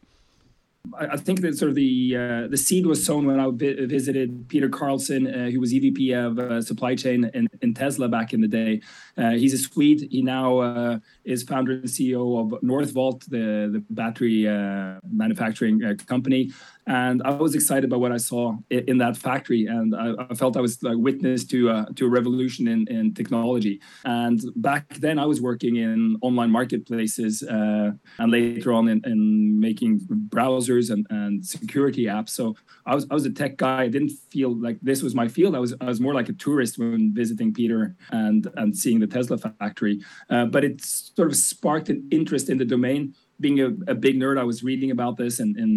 I 0.99 1.15
think 1.15 1.41
that 1.41 1.57
sort 1.57 1.69
of 1.69 1.75
the 1.75 2.15
uh, 2.17 2.47
the 2.47 2.57
seed 2.57 2.85
was 2.85 3.03
sown 3.05 3.25
when 3.25 3.39
I 3.39 3.49
visited 3.51 4.49
Peter 4.49 4.67
Carlsson, 4.67 5.27
uh, 5.27 5.49
who 5.49 5.59
was 5.61 5.73
EVP 5.73 6.13
of 6.13 6.37
uh, 6.37 6.61
supply 6.61 6.93
chain 6.95 7.29
in, 7.33 7.47
in, 7.61 7.73
Tesla 7.73 8.09
back 8.09 8.33
in 8.33 8.41
the 8.41 8.49
day. 8.49 8.81
Uh, 9.17 9.31
he's 9.31 9.53
a 9.53 9.57
Swede. 9.57 10.07
He 10.11 10.21
now 10.21 10.59
uh, 10.59 10.99
is 11.23 11.43
founder 11.43 11.71
and 11.71 11.85
CEO 11.85 12.39
of 12.39 12.61
Northvolt, 12.61 13.23
the 13.29 13.69
the 13.71 13.83
battery 13.91 14.45
uh, 14.47 14.99
manufacturing 15.09 15.97
company. 16.05 16.51
And 16.87 17.21
I 17.23 17.31
was 17.31 17.55
excited 17.55 17.89
by 17.89 17.97
what 17.97 18.11
I 18.11 18.17
saw 18.17 18.57
in, 18.69 18.85
in 18.87 18.97
that 18.97 19.15
factory, 19.15 19.65
and 19.65 19.95
I, 19.95 20.13
I, 20.29 20.33
felt 20.35 20.57
I 20.57 20.61
was 20.61 20.81
like 20.83 20.97
witness 20.97 21.45
to 21.45 21.85
to 21.95 22.05
a 22.05 22.09
revolution 22.09 22.67
in, 22.67 22.87
in 22.87 23.13
technology. 23.13 23.79
And 24.03 24.41
back 24.55 24.93
then, 24.95 25.17
I 25.19 25.25
was 25.25 25.39
working 25.39 25.77
in 25.77 26.17
online 26.21 26.51
marketplaces, 26.51 27.41
and 27.43 27.99
later 28.19 28.73
on 28.73 28.87
in, 28.87 29.01
in 29.05 29.59
making 29.59 30.01
browsers 30.29 30.89
and, 30.91 31.05
and 31.09 31.45
security 31.45 32.05
apps. 32.05 32.29
So 32.29 32.55
I 32.85 32.95
was 32.95 33.07
I 33.09 33.13
was 33.13 33.25
a 33.25 33.31
tech 33.31 33.57
guy. 33.57 33.83
I 33.83 33.87
didn't 33.87 34.11
feel 34.31 34.55
like 34.55 34.77
this 34.81 35.01
was 35.01 35.15
my 35.15 35.27
field. 35.27 35.55
I 35.55 35.59
was 35.59 35.73
I 35.81 35.85
was 35.85 35.99
more 35.99 36.13
like 36.13 36.29
a 36.29 36.33
tourist 36.33 36.77
when 36.77 37.13
visiting 37.13 37.53
Peter 37.53 37.95
and 38.11 38.47
and 38.55 38.75
seeing 38.77 38.99
the 38.99 39.07
Tesla 39.07 39.37
factory. 39.37 40.01
Uh, 40.29 40.45
but 40.45 40.63
it 40.63 40.83
sort 40.83 41.29
of 41.29 41.35
sparked 41.35 41.89
an 41.89 42.07
interest 42.11 42.49
in 42.49 42.57
the 42.57 42.65
domain. 42.65 43.13
Being 43.45 43.59
a, 43.67 43.69
a 43.93 43.95
big 44.05 44.15
nerd, 44.21 44.38
I 44.43 44.47
was 44.51 44.59
reading 44.69 44.91
about 44.97 45.15
this 45.21 45.33
in, 45.43 45.50
in 45.63 45.71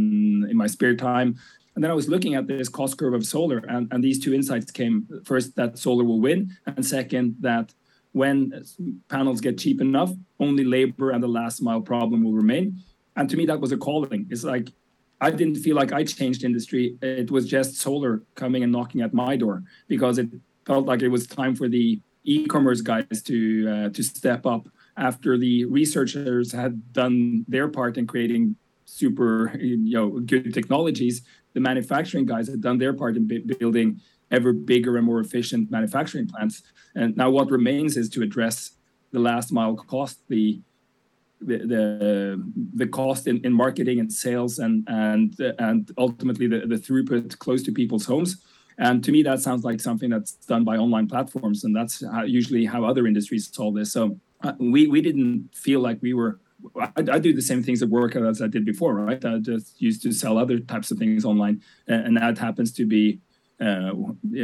in 0.50 0.56
my 0.62 0.68
spare 0.74 0.96
time. 1.10 1.28
And 1.74 1.80
then 1.82 1.90
I 1.94 1.98
was 2.00 2.08
looking 2.14 2.34
at 2.38 2.44
this 2.46 2.68
cost 2.78 2.94
curve 2.98 3.14
of 3.18 3.24
solar, 3.34 3.58
and, 3.74 3.84
and 3.92 4.00
these 4.06 4.18
two 4.24 4.32
insights 4.38 4.70
came 4.80 4.96
first 5.30 5.48
that 5.58 5.70
solar 5.84 6.04
will 6.10 6.22
win, 6.28 6.40
and 6.66 6.80
second 6.96 7.26
that 7.48 7.66
when 8.20 8.36
panels 9.14 9.40
get 9.46 9.54
cheap 9.62 9.78
enough, 9.88 10.10
only 10.46 10.64
labor 10.76 11.08
and 11.14 11.22
the 11.26 11.32
last 11.40 11.56
mile 11.66 11.82
problem 11.92 12.18
will 12.24 12.36
remain. 12.44 12.64
And 13.16 13.28
to 13.30 13.36
me, 13.36 13.44
that 13.50 13.60
was 13.64 13.72
a 13.72 13.80
calling. 13.86 14.22
It's 14.32 14.46
like 14.54 14.66
I 15.26 15.28
didn't 15.40 15.58
feel 15.64 15.76
like 15.80 15.92
I 15.98 16.02
changed 16.04 16.40
industry. 16.50 16.84
It 17.02 17.30
was 17.36 17.44
just 17.56 17.70
solar 17.86 18.12
coming 18.42 18.62
and 18.64 18.72
knocking 18.76 19.00
at 19.06 19.12
my 19.24 19.32
door 19.42 19.56
because 19.92 20.16
it 20.22 20.28
felt 20.68 20.84
like 20.90 21.02
it 21.06 21.12
was 21.16 21.26
time 21.26 21.54
for 21.60 21.68
the 21.76 22.00
e-commerce 22.24 22.80
guys 22.92 23.18
to 23.30 23.36
uh, 23.72 23.88
to 23.96 24.02
step 24.02 24.42
up 24.54 24.62
after 24.96 25.36
the 25.36 25.64
researchers 25.66 26.52
had 26.52 26.92
done 26.92 27.44
their 27.48 27.68
part 27.68 27.98
in 27.98 28.06
creating 28.06 28.56
super 28.84 29.56
you 29.58 29.76
know 29.76 30.20
good 30.20 30.54
technologies. 30.54 31.22
The 31.54 31.60
manufacturing 31.60 32.26
guys 32.26 32.48
had 32.48 32.60
done 32.60 32.78
their 32.78 32.92
part 32.92 33.16
in 33.16 33.26
building 33.26 34.00
ever 34.30 34.52
bigger 34.52 34.96
and 34.96 35.06
more 35.06 35.20
efficient 35.20 35.70
manufacturing 35.70 36.26
plants. 36.26 36.62
And 36.94 37.16
now 37.16 37.30
what 37.30 37.50
remains 37.50 37.96
is 37.96 38.08
to 38.10 38.22
address 38.22 38.72
the 39.12 39.20
last 39.20 39.52
mile 39.52 39.76
cost, 39.76 40.18
the 40.28 40.60
the 41.40 41.58
the, 41.58 42.52
the 42.74 42.86
cost 42.86 43.26
in, 43.26 43.44
in 43.44 43.52
marketing 43.52 44.00
and 44.00 44.12
sales 44.12 44.58
and 44.58 44.84
and 44.88 45.38
and 45.58 45.90
ultimately 45.98 46.46
the, 46.46 46.60
the 46.66 46.76
throughput 46.76 47.38
close 47.38 47.62
to 47.64 47.72
people's 47.72 48.06
homes. 48.06 48.42
And 48.78 49.02
to 49.04 49.10
me, 49.10 49.22
that 49.22 49.40
sounds 49.40 49.64
like 49.64 49.80
something 49.80 50.10
that's 50.10 50.32
done 50.32 50.62
by 50.62 50.76
online 50.76 51.08
platforms, 51.08 51.64
and 51.64 51.74
that's 51.74 52.04
how, 52.04 52.24
usually 52.24 52.66
how 52.66 52.84
other 52.84 53.06
industries 53.06 53.50
solve 53.50 53.74
this. 53.74 53.90
So 53.90 54.20
uh, 54.42 54.52
we 54.58 54.86
we 54.86 55.00
didn't 55.00 55.50
feel 55.54 55.80
like 55.80 56.00
we 56.02 56.14
were. 56.14 56.40
I, 56.80 56.90
I, 56.96 57.18
do 57.18 57.34
the 57.34 57.42
same 57.42 57.62
things 57.62 57.82
at 57.82 57.90
work 57.90 58.16
as 58.16 58.40
I 58.40 58.46
did 58.48 58.64
before, 58.64 58.94
right? 58.94 59.22
I 59.24 59.38
just 59.38 59.80
used 59.80 60.02
to 60.02 60.12
sell 60.12 60.38
other 60.38 60.58
types 60.58 60.90
of 60.90 60.98
things 60.98 61.24
online, 61.24 61.62
and, 61.86 62.06
and 62.06 62.16
that 62.16 62.38
happens 62.38 62.72
to 62.72 62.86
be 62.86 63.20
uh, 63.60 63.90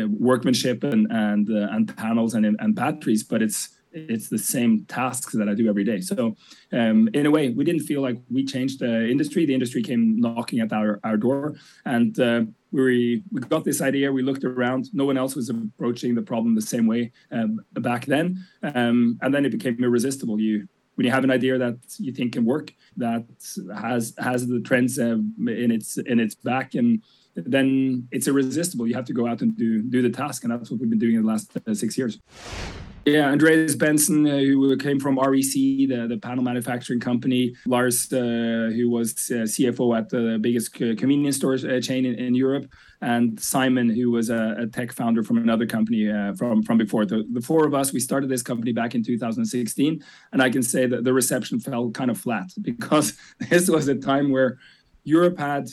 workmanship 0.08 0.84
and 0.84 1.10
and 1.10 1.50
uh, 1.50 1.68
and 1.70 1.94
panels 1.96 2.34
and 2.34 2.44
and 2.46 2.74
batteries, 2.74 3.22
but 3.22 3.42
it's 3.42 3.70
it's 3.92 4.28
the 4.28 4.38
same 4.38 4.84
tasks 4.86 5.32
that 5.34 5.48
I 5.48 5.54
do 5.54 5.68
every 5.68 5.84
day. 5.84 6.00
So, 6.00 6.36
um, 6.72 7.08
in 7.14 7.26
a 7.26 7.30
way, 7.30 7.50
we 7.50 7.64
didn't 7.64 7.82
feel 7.82 8.00
like 8.00 8.18
we 8.30 8.44
changed 8.44 8.80
the 8.80 9.08
industry. 9.08 9.46
The 9.46 9.54
industry 9.54 9.82
came 9.82 10.20
knocking 10.20 10.60
at 10.60 10.72
our, 10.72 11.00
our 11.04 11.16
door, 11.16 11.54
and 11.84 12.18
uh, 12.18 12.42
we 12.70 13.22
we 13.30 13.40
got 13.40 13.64
this 13.64 13.80
idea. 13.80 14.12
We 14.12 14.22
looked 14.22 14.44
around. 14.44 14.88
No 14.92 15.04
one 15.04 15.16
else 15.16 15.34
was 15.34 15.50
approaching 15.50 16.14
the 16.14 16.22
problem 16.22 16.54
the 16.54 16.62
same 16.62 16.86
way 16.86 17.12
um, 17.30 17.60
back 17.74 18.06
then, 18.06 18.44
um, 18.62 19.18
and 19.22 19.34
then 19.34 19.44
it 19.44 19.50
became 19.50 19.82
irresistible. 19.82 20.40
You 20.40 20.68
when 20.94 21.06
you 21.06 21.12
have 21.12 21.24
an 21.24 21.30
idea 21.30 21.58
that 21.58 21.78
you 21.98 22.12
think 22.12 22.34
can 22.34 22.44
work, 22.44 22.72
that 22.96 23.24
has 23.76 24.14
has 24.18 24.46
the 24.46 24.60
trends 24.60 24.98
uh, 24.98 25.18
in 25.46 25.70
its 25.70 25.98
in 25.98 26.20
its 26.20 26.34
back 26.34 26.74
and 26.74 27.02
then 27.34 28.08
it's 28.10 28.28
irresistible. 28.28 28.86
You 28.86 28.94
have 28.94 29.06
to 29.06 29.12
go 29.12 29.26
out 29.26 29.40
and 29.42 29.56
do 29.56 29.82
do 29.82 30.02
the 30.02 30.10
task, 30.10 30.44
and 30.44 30.52
that's 30.52 30.70
what 30.70 30.80
we've 30.80 30.90
been 30.90 30.98
doing 30.98 31.16
in 31.16 31.22
the 31.22 31.28
last 31.28 31.56
uh, 31.66 31.74
six 31.74 31.96
years. 31.96 32.18
Yeah, 33.04 33.30
Andreas 33.30 33.74
Bentzen, 33.74 34.28
uh, 34.28 34.38
who 34.38 34.76
came 34.76 35.00
from 35.00 35.18
REC, 35.18 35.52
the, 35.52 36.06
the 36.08 36.18
panel 36.18 36.44
manufacturing 36.44 37.00
company. 37.00 37.52
Lars, 37.66 38.12
uh, 38.12 38.70
who 38.76 38.88
was 38.90 39.12
uh, 39.30 39.42
CFO 39.42 39.98
at 39.98 40.08
the 40.08 40.38
biggest 40.40 40.72
convenience 40.72 41.36
store 41.36 41.54
uh, 41.54 41.80
chain 41.80 42.06
in, 42.06 42.14
in, 42.14 42.34
Europe. 42.36 42.70
And 43.00 43.40
Simon, 43.40 43.88
who 43.90 44.12
was 44.12 44.30
a, 44.30 44.54
a 44.56 44.66
tech 44.68 44.92
founder 44.92 45.24
from 45.24 45.38
another 45.38 45.66
company 45.66 46.08
uh, 46.08 46.34
from, 46.34 46.62
from 46.62 46.78
before. 46.78 47.04
The, 47.04 47.26
the, 47.32 47.40
four 47.40 47.66
of 47.66 47.74
us, 47.74 47.92
we 47.92 47.98
started 47.98 48.30
this 48.30 48.42
company 48.42 48.70
back 48.70 48.94
in 48.94 49.02
2016. 49.02 50.04
And 50.32 50.40
I 50.40 50.48
can 50.48 50.62
say 50.62 50.86
that 50.86 51.02
the 51.02 51.12
reception 51.12 51.58
fell 51.58 51.90
kind 51.90 52.10
of 52.10 52.18
flat 52.18 52.50
because 52.62 53.18
this 53.50 53.68
was 53.68 53.88
a 53.88 53.96
time 53.96 54.30
where 54.30 54.58
Europe 55.02 55.38
had 55.38 55.68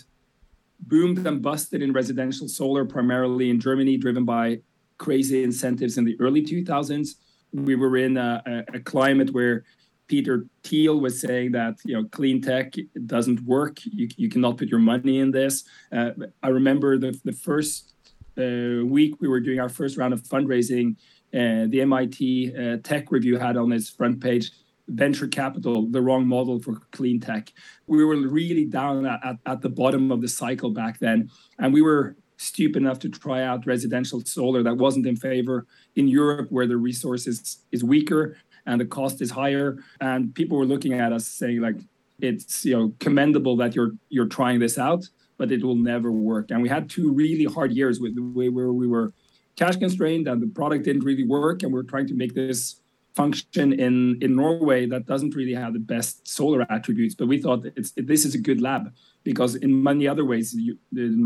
boomed 0.80 1.28
and 1.28 1.44
busted 1.44 1.84
in 1.84 1.94
residential 1.94 2.48
solar, 2.48 2.86
primarily 2.86 3.52
in 3.52 3.60
Germany, 3.60 3.98
driven 3.98 4.26
by 4.26 4.62
crazy 5.00 5.44
incentives 5.44 5.98
in 5.98 6.06
the 6.06 6.15
early 6.20 6.44
2000s. 6.44 7.15
We 7.51 7.75
were 7.75 7.98
in 7.98 8.18
a, 8.18 8.63
a, 8.74 8.79
climate 8.79 9.32
where 9.34 9.63
Peter 10.08 10.46
Thiel 10.63 11.00
was 11.00 11.20
saying 11.20 11.53
that 11.53 11.77
you 11.84 11.96
know 11.96 12.08
clean 12.12 12.41
tech 12.41 12.75
doesn't 13.08 13.41
work. 13.41 13.79
You, 13.84 14.08
you 14.18 14.29
cannot 14.29 14.58
put 14.58 14.68
your 14.68 14.79
money 14.79 15.18
in 15.18 15.32
this. 15.32 15.63
Uh, 15.91 16.12
I 16.44 16.50
remember 16.50 17.00
the 17.00 17.20
the 17.24 17.32
first 17.32 17.96
uh, 18.38 18.86
week 18.86 19.15
we 19.20 19.27
were 19.27 19.39
doing 19.39 19.60
our 19.60 19.70
first 19.70 19.98
round 19.98 20.13
of 20.13 20.22
fundraising. 20.22 20.96
Uh, 21.34 21.65
the 21.70 21.82
MIT 21.82 22.53
uh, 22.56 22.77
Tech 22.84 23.12
Review 23.12 23.38
had 23.38 23.58
on 23.58 23.72
its 23.72 23.89
front 23.89 24.22
page 24.22 24.51
venture 24.88 25.27
capital, 25.27 25.88
the 25.88 26.01
wrong 26.01 26.27
model 26.27 26.60
for 26.60 26.82
clean 26.91 27.20
tech. 27.20 27.53
We 27.86 28.03
were 28.03 28.15
really 28.15 28.65
down 28.65 29.06
at, 29.06 29.20
at, 29.24 29.36
at 29.46 29.62
the 29.62 29.70
bottom 29.70 30.12
of 30.12 30.22
the 30.22 30.27
cycle 30.27 30.72
back 30.72 31.00
then, 31.00 31.29
and 31.60 31.74
we 31.74 31.82
were 31.82 32.15
stupid 32.39 32.81
enough 32.81 33.00
to 33.00 33.10
try 33.10 33.43
out 33.43 33.65
residential 33.65 34.22
solar 34.22 34.63
that 34.63 34.77
wasn't 34.77 35.05
in 35.05 35.15
favor 35.15 35.67
in 35.96 36.08
Europe, 36.08 36.48
where 36.50 36.65
the 36.65 36.77
resources 36.77 37.60
is 37.72 37.84
weaker 37.84 38.38
and 38.65 38.79
the 38.79 38.86
cost 38.86 39.22
is 39.22 39.29
higher. 39.29 39.77
And 40.00 40.34
people 40.34 40.58
were 40.58 40.65
looking 40.65 40.93
at 40.93 41.12
us 41.12 41.27
saying 41.27 41.62
like, 41.62 41.75
it's 42.22 42.65
you 42.65 42.77
know 42.77 42.93
commendable 43.00 43.55
that 43.58 43.75
you're 43.75 43.91
you're 44.10 44.27
trying 44.27 44.60
this 44.60 44.77
out, 44.77 45.08
but 45.38 45.51
it 45.51 45.63
will 45.63 45.75
never 45.75 46.12
work. 46.12 46.51
And 46.51 46.62
we 46.62 46.69
had 46.69 46.89
two 46.89 47.12
really 47.12 47.46
hard 47.46 47.72
years 47.72 48.00
with 48.00 48.15
the 48.15 48.24
way 48.24 48.50
where 48.50 48.74
we 48.74 48.88
were 48.88 49.13
cash 49.55 49.75
constrained 49.75 50.27
and 50.27 50.41
the 50.41 50.48
product 50.48 50.86
didn't 50.86 51.03
really 51.03 51.25
work, 51.25 51.63
and 51.63 51.72
we 51.72 51.79
we're 51.79 51.84
trying 51.84 52.08
to 52.08 52.13
make 52.13 52.34
this 52.34 52.81
function 53.20 53.68
in 53.86 53.96
in 54.24 54.32
Norway 54.44 54.82
that 54.94 55.04
doesn't 55.12 55.34
really 55.40 55.58
have 55.64 55.72
the 55.80 55.86
best 55.96 56.14
solar 56.38 56.62
attributes. 56.76 57.16
But 57.20 57.28
we 57.34 57.38
thought 57.44 57.60
it's 57.80 57.92
this 58.12 58.24
is 58.28 58.34
a 58.40 58.42
good 58.50 58.60
lab 58.70 58.84
because 59.30 59.52
in 59.66 59.72
many 59.90 60.06
other 60.14 60.26
ways, 60.32 60.46
you, 60.66 60.74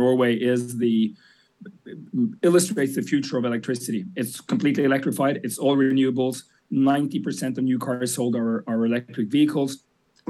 Norway 0.02 0.34
is 0.54 0.62
the 0.84 0.96
illustrates 2.50 2.94
the 3.00 3.06
future 3.12 3.38
of 3.40 3.44
electricity. 3.52 4.02
It's 4.22 4.36
completely 4.54 4.84
electrified. 4.92 5.36
It's 5.46 5.58
all 5.64 5.76
renewables. 5.78 6.38
90% 6.72 7.58
of 7.58 7.64
new 7.64 7.80
cars 7.86 8.16
sold 8.16 8.36
are, 8.36 8.64
are 8.72 8.86
electric 8.86 9.28
vehicles. 9.38 9.72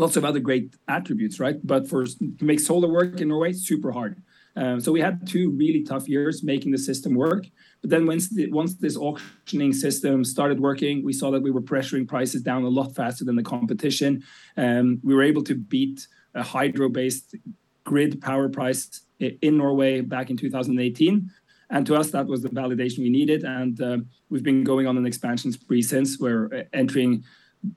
Lots 0.03 0.15
of 0.17 0.23
other 0.29 0.41
great 0.49 0.67
attributes, 0.97 1.35
right? 1.45 1.57
But 1.73 1.81
for 1.91 2.01
to 2.39 2.45
make 2.51 2.59
solar 2.59 2.89
work 2.99 3.21
in 3.21 3.27
Norway, 3.29 3.53
super 3.53 3.91
hard. 3.99 4.13
Um, 4.55 4.77
so 4.83 4.91
we 4.91 5.01
had 5.07 5.15
two 5.33 5.45
really 5.63 5.83
tough 5.91 6.05
years 6.07 6.43
making 6.43 6.71
the 6.71 6.83
system 6.89 7.11
work. 7.15 7.43
But 7.83 7.89
then 7.89 8.07
once 8.07 8.29
the, 8.29 8.49
once 8.49 8.75
this 8.75 8.95
auctioning 8.95 9.73
system 9.73 10.23
started 10.23 10.61
working, 10.61 11.03
we 11.03 11.11
saw 11.11 11.29
that 11.31 11.43
we 11.43 11.51
were 11.51 11.61
pressuring 11.61 12.07
prices 12.07 12.41
down 12.41 12.63
a 12.63 12.69
lot 12.69 12.95
faster 12.95 13.25
than 13.25 13.35
the 13.35 13.43
competition. 13.43 14.23
Um, 14.55 15.01
we 15.03 15.13
were 15.13 15.21
able 15.21 15.43
to 15.43 15.53
beat 15.53 16.07
a 16.33 16.41
hydro-based 16.41 17.35
grid 17.83 18.21
power 18.21 18.47
price 18.47 19.01
in 19.19 19.57
Norway 19.57 19.99
back 19.99 20.29
in 20.29 20.37
2018. 20.37 21.29
And 21.69 21.85
to 21.85 21.95
us, 21.95 22.11
that 22.11 22.25
was 22.27 22.41
the 22.41 22.49
validation 22.49 22.99
we 22.99 23.09
needed. 23.09 23.43
And 23.43 23.81
uh, 23.81 23.97
we've 24.29 24.43
been 24.43 24.63
going 24.63 24.87
on 24.87 24.95
an 24.95 25.05
expansion 25.05 25.51
spree 25.51 25.81
since. 25.81 26.17
We're 26.17 26.67
entering 26.71 27.25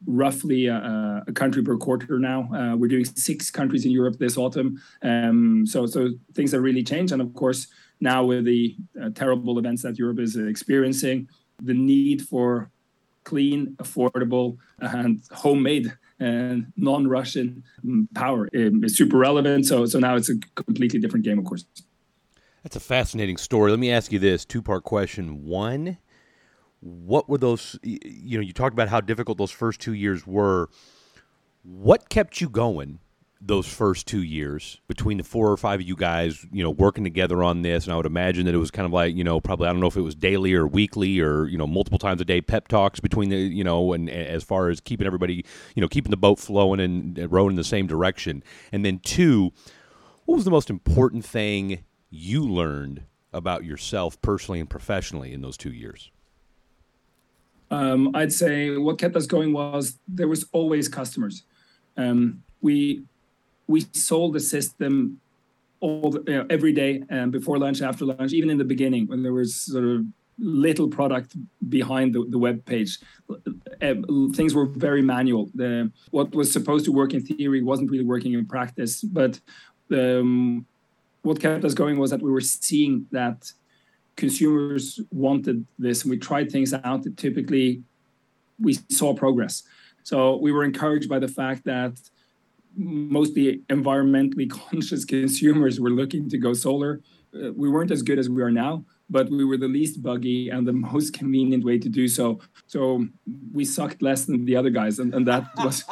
roughly 0.06 0.66
a, 0.66 1.24
a, 1.26 1.32
country 1.32 1.62
per 1.62 1.76
quarter 1.76 2.18
now. 2.18 2.48
Uh, 2.52 2.76
we're 2.76 2.88
doing 2.88 3.04
six 3.04 3.50
countries 3.50 3.84
in 3.84 3.90
Europe 3.90 4.18
this 4.18 4.36
autumn. 4.36 4.80
Um, 5.02 5.64
so, 5.66 5.86
so 5.86 6.10
things 6.34 6.52
have 6.52 6.62
really 6.62 6.82
changed. 6.82 7.12
And 7.12 7.22
of 7.22 7.34
course, 7.34 7.68
now 8.00 8.24
with 8.24 8.44
the 8.44 8.76
uh, 9.00 9.10
terrible 9.14 9.58
events 9.58 9.82
that 9.82 9.98
Europe 9.98 10.18
is 10.18 10.36
experiencing, 10.36 11.28
the 11.62 11.74
need 11.74 12.22
for 12.22 12.70
clean, 13.24 13.76
affordable, 13.78 14.56
and 14.80 15.22
homemade 15.32 15.92
and 16.18 16.72
non-Russian 16.76 17.62
power 18.14 18.48
um, 18.54 18.84
is 18.84 18.96
super 18.96 19.18
relevant. 19.18 19.66
So, 19.66 19.84
so 19.86 19.98
now 19.98 20.16
it's 20.16 20.30
a 20.30 20.36
completely 20.54 20.98
different 20.98 21.24
game, 21.24 21.38
of 21.38 21.44
course. 21.44 21.64
That's 22.62 22.76
a 22.76 22.80
fascinating 22.80 23.36
story. 23.36 23.70
Let 23.70 23.80
me 23.80 23.90
ask 23.90 24.12
you 24.12 24.18
this 24.18 24.44
two-part 24.44 24.84
question. 24.84 25.44
One 25.44 25.98
what 26.80 27.28
were 27.28 27.38
those 27.38 27.78
you 27.82 28.38
know 28.38 28.42
you 28.42 28.52
talked 28.52 28.72
about 28.72 28.88
how 28.88 29.00
difficult 29.00 29.38
those 29.38 29.50
first 29.50 29.80
two 29.80 29.92
years 29.92 30.26
were 30.26 30.68
what 31.62 32.08
kept 32.08 32.40
you 32.40 32.48
going 32.48 33.00
those 33.40 33.66
first 33.66 34.06
two 34.06 34.22
years 34.22 34.80
between 34.88 35.18
the 35.18 35.24
four 35.24 35.50
or 35.50 35.56
five 35.56 35.80
of 35.80 35.86
you 35.86 35.94
guys 35.94 36.46
you 36.50 36.62
know 36.62 36.70
working 36.70 37.04
together 37.04 37.42
on 37.42 37.62
this 37.62 37.84
and 37.84 37.92
i 37.92 37.96
would 37.96 38.06
imagine 38.06 38.46
that 38.46 38.54
it 38.54 38.58
was 38.58 38.70
kind 38.70 38.86
of 38.86 38.92
like 38.92 39.14
you 39.14 39.22
know 39.22 39.40
probably 39.40 39.68
i 39.68 39.72
don't 39.72 39.80
know 39.80 39.86
if 39.86 39.96
it 39.96 40.00
was 40.00 40.14
daily 40.14 40.54
or 40.54 40.66
weekly 40.66 41.20
or 41.20 41.46
you 41.46 41.58
know 41.58 41.66
multiple 41.66 41.98
times 41.98 42.20
a 42.20 42.24
day 42.24 42.40
pep 42.40 42.66
talks 42.66 42.98
between 42.98 43.28
the 43.28 43.36
you 43.36 43.62
know 43.62 43.92
and 43.92 44.08
as 44.08 44.42
far 44.42 44.70
as 44.70 44.80
keeping 44.80 45.06
everybody 45.06 45.44
you 45.74 45.82
know 45.82 45.88
keeping 45.88 46.10
the 46.10 46.16
boat 46.16 46.38
flowing 46.38 46.80
and 46.80 47.30
rowing 47.30 47.50
in 47.50 47.56
the 47.56 47.64
same 47.64 47.86
direction 47.86 48.42
and 48.72 48.84
then 48.84 48.98
two 49.00 49.52
what 50.24 50.36
was 50.36 50.44
the 50.44 50.50
most 50.50 50.70
important 50.70 51.24
thing 51.24 51.84
you 52.08 52.42
learned 52.42 53.02
about 53.34 53.64
yourself 53.64 54.20
personally 54.22 54.60
and 54.60 54.70
professionally 54.70 55.34
in 55.34 55.42
those 55.42 55.58
two 55.58 55.72
years 55.72 56.10
um, 57.70 58.14
I'd 58.14 58.32
say 58.32 58.76
what 58.76 58.98
kept 58.98 59.16
us 59.16 59.26
going 59.26 59.52
was 59.52 59.98
there 60.06 60.28
was 60.28 60.46
always 60.52 60.88
customers. 60.88 61.42
Um, 61.96 62.44
we 62.60 63.04
we 63.66 63.86
sold 63.92 64.34
the 64.34 64.40
system 64.40 65.20
all 65.80 66.10
the, 66.10 66.22
you 66.26 66.38
know, 66.38 66.46
every 66.48 66.72
day 66.72 67.02
and 67.10 67.30
before 67.32 67.58
lunch, 67.58 67.82
after 67.82 68.04
lunch, 68.04 68.32
even 68.32 68.50
in 68.50 68.58
the 68.58 68.64
beginning 68.64 69.06
when 69.06 69.22
there 69.22 69.32
was 69.32 69.54
sort 69.54 69.84
of 69.84 70.04
little 70.38 70.88
product 70.88 71.36
behind 71.68 72.14
the, 72.14 72.24
the 72.28 72.38
web 72.38 72.64
page. 72.64 72.98
Uh, 73.30 73.94
things 74.34 74.54
were 74.54 74.66
very 74.66 75.02
manual. 75.02 75.50
The, 75.54 75.90
what 76.10 76.34
was 76.34 76.52
supposed 76.52 76.84
to 76.86 76.92
work 76.92 77.14
in 77.14 77.22
theory 77.22 77.62
wasn't 77.62 77.90
really 77.90 78.04
working 78.04 78.32
in 78.34 78.46
practice. 78.46 79.02
But 79.02 79.40
um, 79.90 80.66
what 81.22 81.40
kept 81.40 81.64
us 81.64 81.74
going 81.74 81.98
was 81.98 82.10
that 82.10 82.22
we 82.22 82.30
were 82.30 82.40
seeing 82.40 83.06
that 83.10 83.52
consumers 84.16 84.98
wanted 85.10 85.66
this 85.78 86.04
we 86.04 86.16
tried 86.16 86.50
things 86.50 86.72
out 86.72 87.04
typically 87.16 87.82
we 88.58 88.78
saw 88.90 89.12
progress 89.14 89.62
so 90.04 90.36
we 90.36 90.52
were 90.52 90.64
encouraged 90.64 91.08
by 91.08 91.18
the 91.18 91.28
fact 91.28 91.64
that 91.64 91.98
mostly 92.76 93.62
environmentally 93.68 94.48
conscious 94.70 95.04
consumers 95.04 95.80
were 95.80 95.90
looking 95.90 96.28
to 96.28 96.38
go 96.38 96.52
solar 96.52 97.00
uh, 97.34 97.52
we 97.52 97.68
weren't 97.68 97.90
as 97.90 98.02
good 98.02 98.18
as 98.18 98.28
we 98.28 98.42
are 98.42 98.50
now 98.50 98.84
but 99.08 99.30
we 99.30 99.44
were 99.44 99.56
the 99.56 99.68
least 99.68 100.02
buggy 100.02 100.48
and 100.48 100.66
the 100.66 100.72
most 100.92 101.12
convenient 101.12 101.64
way 101.64 101.78
to 101.78 101.88
do 101.88 102.08
so 102.08 102.40
so 102.66 103.06
we 103.52 103.64
sucked 103.64 104.02
less 104.02 104.24
than 104.24 104.44
the 104.44 104.56
other 104.56 104.70
guys 104.70 104.98
and, 104.98 105.14
and 105.14 105.26
that 105.26 105.44
was 105.64 105.84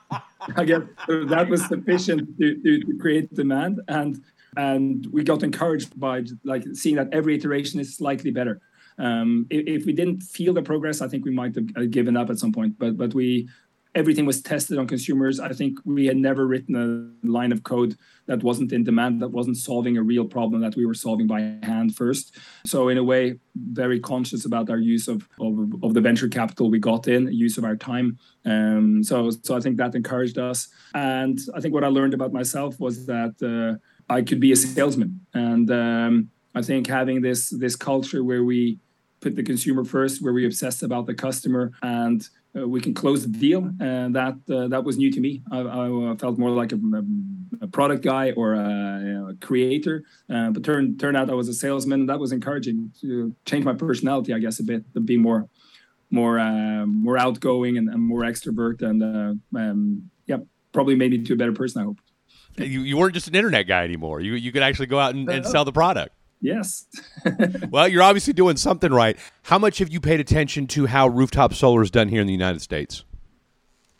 i 0.56 0.64
guess 0.64 0.82
that 1.08 1.48
was 1.48 1.64
sufficient 1.66 2.38
to, 2.38 2.54
to, 2.62 2.80
to 2.80 2.98
create 2.98 3.32
demand 3.34 3.80
and 3.88 4.22
and 4.56 5.06
we 5.12 5.22
got 5.22 5.42
encouraged 5.42 5.98
by 5.98 6.24
like 6.44 6.64
seeing 6.72 6.96
that 6.96 7.08
every 7.12 7.36
iteration 7.36 7.78
is 7.78 7.96
slightly 7.96 8.30
better. 8.30 8.60
Um, 8.98 9.46
if, 9.50 9.80
if, 9.80 9.86
we 9.86 9.92
didn't 9.92 10.22
feel 10.22 10.54
the 10.54 10.62
progress, 10.62 11.02
I 11.02 11.08
think 11.08 11.26
we 11.26 11.30
might 11.30 11.54
have 11.54 11.66
uh, 11.76 11.82
given 11.90 12.16
up 12.16 12.30
at 12.30 12.38
some 12.38 12.50
point. 12.50 12.78
But 12.78 12.96
but 12.96 13.12
we 13.12 13.48
everything 13.96 14.26
was 14.26 14.40
tested 14.42 14.78
on 14.78 14.86
consumers. 14.86 15.40
I 15.40 15.52
think 15.60 15.78
we 15.84 16.06
had 16.06 16.16
never 16.16 16.46
written 16.46 16.74
a 16.76 17.26
line 17.26 17.50
of 17.50 17.64
code 17.64 17.96
that 18.26 18.42
wasn't 18.42 18.72
in 18.72 18.84
demand, 18.84 19.22
that 19.22 19.32
wasn't 19.38 19.56
solving 19.56 19.96
a 19.96 20.02
real 20.02 20.26
problem 20.26 20.60
that 20.60 20.76
we 20.76 20.84
were 20.86 20.94
solving 20.94 21.26
by 21.26 21.40
hand 21.62 21.96
first. 21.96 22.36
So 22.66 22.88
in 22.88 22.98
a 22.98 23.04
way, 23.12 23.40
very 23.54 23.98
conscious 23.98 24.44
about 24.44 24.70
our 24.70 24.78
use 24.78 25.08
of 25.08 25.28
of, 25.40 25.54
of 25.82 25.94
the 25.94 26.02
venture 26.08 26.28
capital 26.28 26.70
we 26.70 26.78
got 26.78 27.08
in, 27.08 27.32
use 27.32 27.56
of 27.58 27.64
our 27.64 27.76
time. 27.76 28.18
Um, 28.44 29.02
so 29.02 29.30
so 29.46 29.56
I 29.56 29.60
think 29.60 29.78
that 29.78 29.94
encouraged 29.94 30.38
us. 30.38 30.68
And 30.94 31.38
I 31.56 31.60
think 31.60 31.72
what 31.74 31.84
I 31.84 31.88
learned 31.88 32.14
about 32.14 32.32
myself 32.32 32.78
was 32.78 33.06
that. 33.06 33.34
Uh, 33.42 33.78
I 34.08 34.22
could 34.22 34.40
be 34.40 34.52
a 34.52 34.56
salesman. 34.56 35.20
And 35.34 35.70
um, 35.70 36.30
I 36.54 36.62
think 36.62 36.86
having 36.86 37.22
this 37.22 37.50
this 37.50 37.76
culture 37.76 38.22
where 38.22 38.44
we 38.44 38.78
put 39.20 39.34
the 39.34 39.42
consumer 39.42 39.84
first, 39.84 40.22
where 40.22 40.32
we 40.32 40.46
obsess 40.46 40.82
about 40.82 41.06
the 41.06 41.14
customer, 41.14 41.72
and 41.82 42.28
we 42.64 42.80
can 42.80 42.94
close 42.94 43.22
the 43.22 43.38
deal, 43.38 43.70
and 43.80 44.14
that 44.14 44.36
uh, 44.50 44.68
that 44.68 44.84
was 44.84 44.96
new 44.96 45.10
to 45.10 45.20
me. 45.20 45.42
I, 45.50 45.60
I 45.60 46.16
felt 46.18 46.38
more 46.38 46.50
like 46.50 46.72
a, 46.72 46.78
a 47.60 47.66
product 47.66 48.02
guy 48.02 48.30
or 48.32 48.54
a, 48.54 49.28
a 49.30 49.34
creator, 49.40 50.04
uh, 50.32 50.50
but 50.50 50.64
turned 50.64 50.98
turned 50.98 51.16
out 51.16 51.28
I 51.28 51.34
was 51.34 51.48
a 51.48 51.54
salesman. 51.54 52.00
and 52.00 52.08
That 52.08 52.18
was 52.18 52.32
encouraging 52.32 52.92
to 53.00 53.34
change 53.44 53.64
my 53.64 53.74
personality, 53.74 54.32
I 54.32 54.38
guess, 54.38 54.58
a 54.60 54.64
bit 54.64 54.84
to 54.94 55.00
be 55.00 55.16
more 55.16 55.48
more 56.10 56.38
uh, 56.38 56.86
more 56.86 57.18
outgoing 57.18 57.76
and, 57.76 57.88
and, 57.88 58.00
more 58.00 58.22
extrovert, 58.22 58.80
and 58.82 59.02
uh, 59.02 59.58
um, 59.58 60.10
yeah, 60.26 60.38
probably 60.72 60.94
made 60.94 61.10
me 61.10 61.22
to 61.24 61.32
a 61.34 61.36
better 61.36 61.52
person. 61.52 61.82
I 61.82 61.84
hope 61.84 62.00
you, 62.58 62.80
you 62.80 62.96
weren't 62.96 63.14
just 63.14 63.28
an 63.28 63.34
internet 63.34 63.66
guy 63.66 63.84
anymore. 63.84 64.20
You 64.20 64.34
you 64.34 64.52
could 64.52 64.62
actually 64.62 64.86
go 64.86 64.98
out 64.98 65.14
and, 65.14 65.28
and 65.28 65.44
sell 65.44 65.64
the 65.64 65.72
product. 65.72 66.15
Yes. 66.40 66.86
well, 67.70 67.88
you're 67.88 68.02
obviously 68.02 68.32
doing 68.32 68.56
something 68.56 68.92
right. 68.92 69.16
How 69.44 69.58
much 69.58 69.78
have 69.78 69.90
you 69.90 70.00
paid 70.00 70.20
attention 70.20 70.66
to 70.68 70.86
how 70.86 71.08
rooftop 71.08 71.54
solar 71.54 71.82
is 71.82 71.90
done 71.90 72.08
here 72.08 72.20
in 72.20 72.26
the 72.26 72.32
United 72.32 72.60
States? 72.60 73.04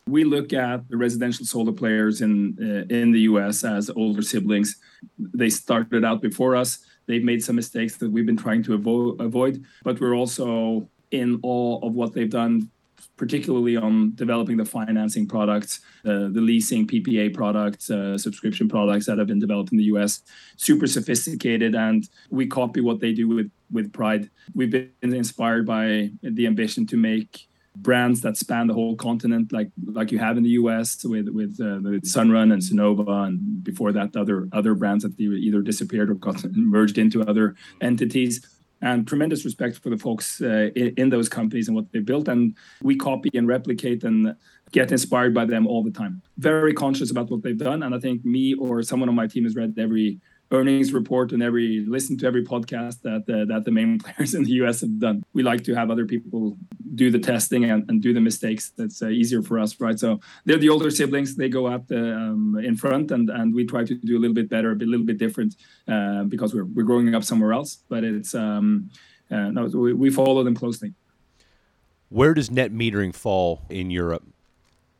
We 0.08 0.22
look 0.22 0.52
at 0.52 0.88
the 0.88 0.96
residential 0.96 1.44
solar 1.44 1.72
players 1.72 2.20
in 2.20 2.56
uh, 2.60 2.94
in 2.94 3.10
the 3.10 3.20
U.S. 3.20 3.64
as 3.64 3.90
older 3.90 4.22
siblings. 4.22 4.76
They 5.18 5.50
started 5.50 6.04
out 6.04 6.22
before 6.22 6.54
us. 6.54 6.78
They've 7.06 7.24
made 7.24 7.42
some 7.42 7.56
mistakes 7.56 7.96
that 7.96 8.10
we've 8.10 8.26
been 8.26 8.36
trying 8.36 8.62
to 8.64 8.78
avo- 8.78 9.18
avoid, 9.20 9.64
but 9.82 10.00
we're 10.00 10.14
also 10.14 10.88
in 11.10 11.40
awe 11.42 11.84
of 11.86 11.94
what 11.94 12.12
they've 12.12 12.30
done 12.30 12.70
particularly 13.16 13.76
on 13.76 14.14
developing 14.14 14.56
the 14.56 14.64
financing 14.64 15.26
products, 15.26 15.80
uh, 16.04 16.28
the 16.30 16.40
leasing 16.40 16.86
PPA 16.86 17.32
products, 17.34 17.90
uh, 17.90 18.16
subscription 18.18 18.68
products 18.68 19.06
that 19.06 19.18
have 19.18 19.26
been 19.26 19.38
developed 19.38 19.72
in 19.72 19.78
the 19.78 19.84
US. 19.84 20.22
Super 20.56 20.86
sophisticated, 20.86 21.74
and 21.74 22.08
we 22.30 22.46
copy 22.46 22.80
what 22.80 23.00
they 23.00 23.12
do 23.12 23.28
with 23.28 23.50
with 23.70 23.92
pride. 23.92 24.30
We've 24.54 24.70
been 24.70 24.90
inspired 25.02 25.66
by 25.66 26.10
the 26.22 26.46
ambition 26.46 26.86
to 26.86 26.96
make 26.96 27.48
brands 27.74 28.22
that 28.22 28.36
span 28.36 28.66
the 28.66 28.74
whole 28.74 28.96
continent, 28.96 29.52
like 29.52 29.70
like 29.84 30.10
you 30.12 30.18
have 30.18 30.36
in 30.36 30.42
the 30.42 30.50
US 30.50 31.04
with 31.04 31.28
with, 31.28 31.58
uh, 31.60 31.80
with 31.82 32.04
Sunrun 32.04 32.52
and 32.52 32.62
Sunnova, 32.62 33.26
and 33.26 33.62
before 33.62 33.92
that 33.92 34.16
other 34.16 34.48
other 34.52 34.74
brands 34.74 35.04
that 35.04 35.18
either 35.18 35.62
disappeared 35.62 36.10
or 36.10 36.14
got 36.14 36.44
merged 36.52 36.98
into 36.98 37.22
other 37.22 37.54
entities 37.80 38.46
and 38.82 39.06
tremendous 39.06 39.44
respect 39.44 39.78
for 39.78 39.90
the 39.90 39.96
folks 39.96 40.40
uh, 40.42 40.70
in, 40.76 40.94
in, 40.96 41.10
those 41.10 41.28
companies 41.28 41.68
and 41.68 41.74
what 41.74 41.90
they 41.92 41.98
built. 41.98 42.28
And 42.28 42.54
we 42.82 42.96
copy 42.96 43.30
and 43.34 43.48
replicate 43.48 44.04
and 44.04 44.36
get 44.72 44.92
inspired 44.92 45.32
by 45.32 45.46
them 45.46 45.66
all 45.66 45.82
the 45.82 45.90
time. 45.90 46.22
Very 46.36 46.74
conscious 46.74 47.10
about 47.10 47.30
what 47.30 47.42
they've 47.42 47.56
done. 47.56 47.82
And 47.82 47.94
I 47.94 47.98
think 47.98 48.24
me 48.24 48.54
or 48.54 48.82
someone 48.82 49.08
on 49.08 49.14
my 49.14 49.26
team 49.26 49.44
has 49.44 49.56
read 49.56 49.74
every 49.78 50.20
earnings 50.52 50.92
report 50.92 51.32
and 51.32 51.42
every 51.42 51.84
listen 51.86 52.16
to 52.18 52.26
every 52.26 52.44
podcast 52.44 53.02
that 53.02 53.22
uh, 53.28 53.44
that 53.46 53.64
the 53.64 53.70
main 53.70 53.98
players 54.04 54.34
in 54.34 54.44
the 54.44 54.52
US 54.62 54.80
have 54.80 54.98
done. 54.98 55.24
We 55.32 55.42
like 55.42 55.64
to 55.64 55.74
have 55.74 55.90
other 55.90 56.06
people 56.06 56.56
do 56.94 57.10
the 57.10 57.18
testing 57.18 57.64
and, 57.64 57.88
and 57.88 58.00
do 58.00 58.12
the 58.12 58.20
mistakes. 58.20 58.72
That's 58.76 59.02
uh, 59.02 59.08
easier 59.08 59.42
for 59.42 59.58
us, 59.58 59.78
right? 59.80 59.98
So 59.98 60.20
they're 60.44 60.58
the 60.58 60.68
older 60.68 60.90
siblings. 60.90 61.36
They 61.36 61.48
go 61.48 61.66
up 61.66 61.90
um, 61.90 62.58
in 62.62 62.76
front, 62.76 63.10
and 63.10 63.28
and 63.30 63.54
we 63.54 63.64
try 63.64 63.84
to 63.84 63.94
do 63.94 64.16
a 64.16 64.20
little 64.20 64.34
bit 64.34 64.48
better, 64.48 64.72
a 64.72 64.76
little 64.76 65.06
bit 65.06 65.18
different, 65.18 65.56
uh, 65.88 66.24
because 66.24 66.54
we're 66.54 66.64
we're 66.64 66.84
growing 66.84 67.14
up 67.14 67.24
somewhere 67.24 67.52
else. 67.52 67.78
But 67.88 68.04
it's 68.04 68.34
um, 68.34 68.90
uh, 69.30 69.50
no, 69.50 69.66
we, 69.66 69.92
we 69.92 70.10
follow 70.10 70.42
them 70.44 70.54
closely. 70.54 70.94
Where 72.08 72.34
does 72.34 72.50
net 72.50 72.72
metering 72.72 73.12
fall 73.12 73.62
in 73.68 73.90
Europe? 73.90 74.22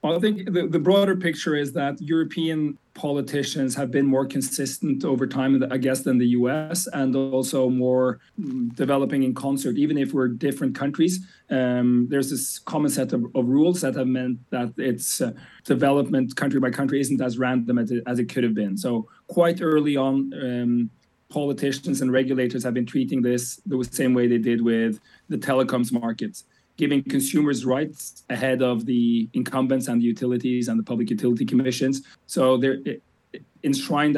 Well, 0.07 0.15
I 0.17 0.21
think 0.21 0.53
the, 0.53 0.69
the 0.69 0.79
broader 0.79 1.17
picture 1.17 1.57
is 1.57 1.73
that 1.73 2.01
European 2.01 2.79
politicians 2.95 3.75
have 3.75 3.91
been 3.91 4.07
more 4.07 4.25
consistent 4.25 5.05
over 5.05 5.27
time, 5.27 5.65
I 5.69 5.79
guess, 5.79 6.03
than 6.03 6.17
the 6.19 6.29
US, 6.29 6.87
and 6.93 7.17
also 7.17 7.69
more 7.69 8.21
mm, 8.41 8.73
developing 8.77 9.25
in 9.25 9.35
concert, 9.35 9.77
even 9.77 9.99
if 9.99 10.13
we're 10.13 10.29
different 10.29 10.77
countries. 10.77 11.27
Um, 11.51 12.07
there's 12.09 12.31
this 12.31 12.61
common 12.61 12.89
set 12.89 13.15
of, 13.15 13.25
of, 13.35 13.49
rules 13.49 13.81
that 13.81 13.97
have 13.97 14.07
meant 14.07 14.39
that 14.51 14.75
its 14.79 15.21
uh, 15.21 15.33
development 15.65 16.37
country 16.37 16.61
by 16.61 16.71
country 16.71 17.01
isn't 17.01 17.21
as 17.21 17.37
random 17.37 17.77
as 17.77 17.91
it, 17.91 18.05
as 18.07 18.21
it 18.21 18.27
could 18.27 18.45
have 18.45 18.55
been. 18.55 18.77
So, 18.77 19.09
quite 19.27 19.61
early 19.61 19.97
on, 19.97 20.33
um, 20.41 20.91
politicians 21.31 22.01
and 22.01 22.13
regulators 22.13 22.63
have 22.63 22.75
been 22.75 22.87
treating 22.87 23.23
this 23.23 23.61
the 23.67 23.83
same 23.91 24.15
way 24.15 24.29
they 24.29 24.39
did 24.39 24.63
with 24.63 25.01
the 25.29 25.37
telecoms 25.37 25.91
markets 25.91 26.45
giving 26.77 27.03
consumers 27.03 27.65
rights 27.65 28.25
ahead 28.29 28.63
of 28.63 28.87
the 28.87 29.29
incumbents 29.33 29.89
and 29.89 30.01
the 30.01 30.07
utilities 30.07 30.69
and 30.69 30.79
the 30.79 30.83
public 30.83 31.11
utility 31.11 31.45
commissions. 31.45 32.03
So 32.27 32.57
they're 32.57 32.79
enshrined 33.65 34.17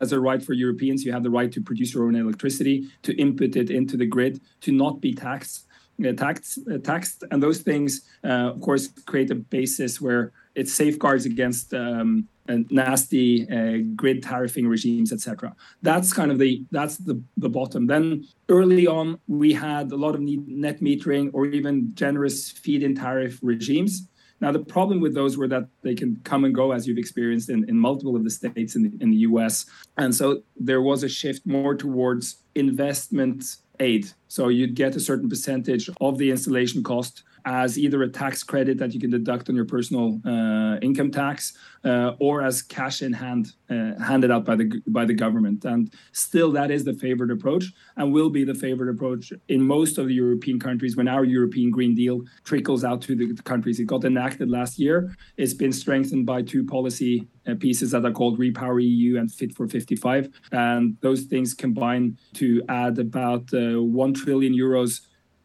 as 0.00 0.12
a 0.12 0.20
right 0.20 0.42
for 0.42 0.52
Europeans. 0.52 1.04
You 1.04 1.12
have 1.12 1.22
the 1.22 1.30
right 1.30 1.50
to 1.52 1.60
produce 1.60 1.94
your 1.94 2.06
own 2.06 2.16
electricity, 2.16 2.88
to 3.02 3.14
input 3.16 3.56
it 3.56 3.70
into 3.70 3.96
the 3.96 4.06
grid, 4.06 4.40
to 4.62 4.72
not 4.72 5.00
be 5.00 5.14
taxed. 5.14 5.66
Uh, 5.98 6.12
taxed, 6.12 6.60
uh, 6.72 6.78
taxed, 6.78 7.24
and 7.32 7.42
those 7.42 7.58
things, 7.58 8.02
uh, 8.22 8.52
of 8.54 8.60
course, 8.60 8.86
create 9.04 9.32
a 9.32 9.34
basis 9.34 10.00
where 10.00 10.30
it 10.58 10.68
safeguards 10.68 11.24
against 11.24 11.72
um, 11.72 12.26
nasty 12.48 13.48
uh, 13.48 13.78
grid 13.94 14.22
tariffing 14.22 14.68
regimes, 14.68 15.12
etc. 15.12 15.54
That's 15.82 16.12
kind 16.12 16.32
of 16.32 16.38
the 16.38 16.64
that's 16.72 16.96
the, 16.96 17.22
the 17.36 17.48
bottom. 17.48 17.86
Then 17.86 18.26
early 18.48 18.86
on, 18.86 19.20
we 19.28 19.52
had 19.52 19.92
a 19.92 19.96
lot 19.96 20.14
of 20.16 20.20
net 20.20 20.80
metering 20.80 21.30
or 21.32 21.46
even 21.46 21.94
generous 21.94 22.50
feed-in 22.50 22.94
tariff 22.96 23.38
regimes. 23.40 24.08
Now, 24.40 24.52
the 24.52 24.64
problem 24.76 25.00
with 25.00 25.14
those 25.14 25.36
were 25.36 25.48
that 25.48 25.66
they 25.82 25.94
can 25.94 26.20
come 26.24 26.44
and 26.44 26.54
go, 26.54 26.72
as 26.72 26.86
you've 26.86 26.98
experienced 26.98 27.50
in, 27.50 27.68
in 27.68 27.76
multiple 27.76 28.14
of 28.16 28.24
the 28.24 28.30
states 28.30 28.76
in 28.76 28.82
the, 28.84 28.92
in 29.00 29.10
the 29.10 29.20
US. 29.28 29.66
And 29.96 30.14
so 30.14 30.42
there 30.56 30.80
was 30.80 31.02
a 31.02 31.08
shift 31.08 31.44
more 31.44 31.74
towards 31.74 32.42
investment 32.54 33.56
aid. 33.80 34.10
So 34.28 34.48
you'd 34.48 34.74
get 34.74 34.96
a 34.96 35.00
certain 35.00 35.28
percentage 35.28 35.90
of 36.00 36.18
the 36.18 36.30
installation 36.30 36.82
cost 36.82 37.24
as 37.48 37.78
either 37.78 38.02
a 38.02 38.08
tax 38.08 38.42
credit 38.42 38.76
that 38.76 38.92
you 38.92 39.00
can 39.00 39.08
deduct 39.08 39.48
on 39.48 39.56
your 39.56 39.64
personal 39.64 40.20
uh, 40.26 40.76
income 40.82 41.10
tax 41.10 41.54
uh, 41.82 42.12
or 42.18 42.42
as 42.42 42.60
cash 42.60 43.00
in 43.00 43.12
hand 43.12 43.52
uh, 43.70 43.98
handed 44.10 44.30
out 44.30 44.44
by 44.44 44.54
the 44.54 44.66
by 44.88 45.06
the 45.06 45.14
government. 45.14 45.64
And 45.64 45.90
still 46.12 46.50
that 46.52 46.70
is 46.70 46.84
the 46.84 46.92
favored 46.92 47.30
approach 47.30 47.64
and 47.96 48.12
will 48.12 48.28
be 48.28 48.44
the 48.44 48.54
favored 48.54 48.90
approach 48.94 49.32
in 49.48 49.62
most 49.62 49.96
of 49.96 50.08
the 50.08 50.14
European 50.14 50.60
countries. 50.60 50.94
When 50.94 51.08
our 51.08 51.24
European 51.24 51.70
Green 51.70 51.94
Deal 51.94 52.20
trickles 52.44 52.84
out 52.84 53.00
to 53.02 53.16
the 53.16 53.42
countries 53.44 53.80
it 53.80 53.86
got 53.86 54.04
enacted 54.04 54.50
last 54.50 54.78
year. 54.78 55.16
It's 55.38 55.54
been 55.54 55.72
strengthened 55.72 56.26
by 56.26 56.42
two 56.42 56.64
policy 56.66 57.28
uh, 57.46 57.54
pieces 57.54 57.92
that 57.92 58.04
are 58.04 58.12
called 58.12 58.38
Repower 58.38 58.82
EU 58.82 59.18
and 59.18 59.32
Fit 59.32 59.54
for 59.56 59.66
55 59.66 60.28
and 60.52 60.98
those 61.00 61.22
things 61.22 61.54
combine 61.54 62.18
to 62.34 62.62
add 62.68 62.98
about 62.98 63.44
uh, 63.54 63.80
1 63.80 64.14
trillion 64.14 64.52
euros 64.52 65.00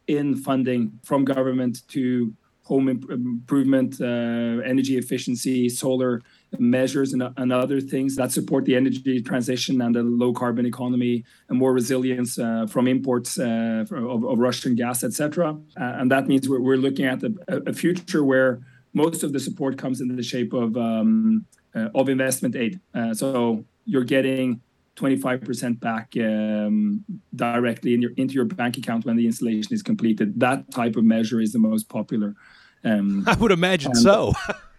in 0.08 0.36
funding 0.36 1.00
from 1.04 1.26
government 1.26 1.88
to 1.90 2.34
home 2.64 2.88
improvement, 2.88 4.00
uh, 4.00 4.06
energy 4.06 4.98
efficiency, 4.98 5.68
solar 5.68 6.22
measures, 6.60 7.12
and, 7.12 7.22
and, 7.36 7.52
other 7.52 7.82
things 7.82 8.16
that 8.16 8.32
support 8.32 8.64
the 8.64 8.76
energy 8.76 9.22
transition 9.22 9.82
and 9.82 9.96
the 9.96 10.04
low 10.04 10.32
carbon 10.32 10.66
economy 10.66 11.26
and 11.50 11.60
more 11.60 11.74
resilience 11.74 12.40
uh, 12.40 12.66
from 12.68 12.88
imports 12.88 13.38
uh, 13.38 13.86
of, 13.92 14.24
of, 14.24 14.40
Russian 14.40 14.76
gas, 14.76 15.04
etc. 15.04 15.52
Uh, 15.52 15.84
and 16.00 16.10
that 16.10 16.28
means 16.28 16.48
we're, 16.48 16.62
we're 16.62 16.78
looking 16.78 17.06
at 17.06 17.22
a, 17.24 17.34
a, 17.68 17.74
future 17.74 18.24
where 18.24 18.62
most 18.94 19.24
of 19.24 19.34
the 19.34 19.40
support 19.42 19.78
comes 19.78 20.00
in 20.00 20.16
the 20.16 20.24
shape 20.24 20.54
of 20.54 20.78
um, 20.78 21.46
uh, 21.76 21.90
of 21.96 22.08
investment 22.08 22.56
aid. 22.56 22.80
Uh, 22.94 23.14
so 23.14 23.66
you're 23.86 24.04
getting 24.04 24.62
25% 24.96 25.80
back 25.80 26.14
um, 26.18 27.04
directly 27.36 27.94
in 27.94 28.02
your, 28.02 28.12
into 28.18 28.34
your 28.36 28.46
bank 28.46 28.78
account 28.78 29.06
when 29.06 29.16
the 29.16 29.26
installation 29.26 29.74
is 29.74 29.82
completed. 29.82 30.40
That 30.40 30.70
type 30.72 30.96
of 30.96 31.04
measure 31.04 31.42
is 31.42 31.52
the 31.52 31.60
most 31.60 31.90
popular. 31.90 32.36
Um, 32.84 33.24
I 33.28 33.36
would 33.36 33.52
imagine 33.52 33.92
and, 33.92 34.00
so. 34.00 34.34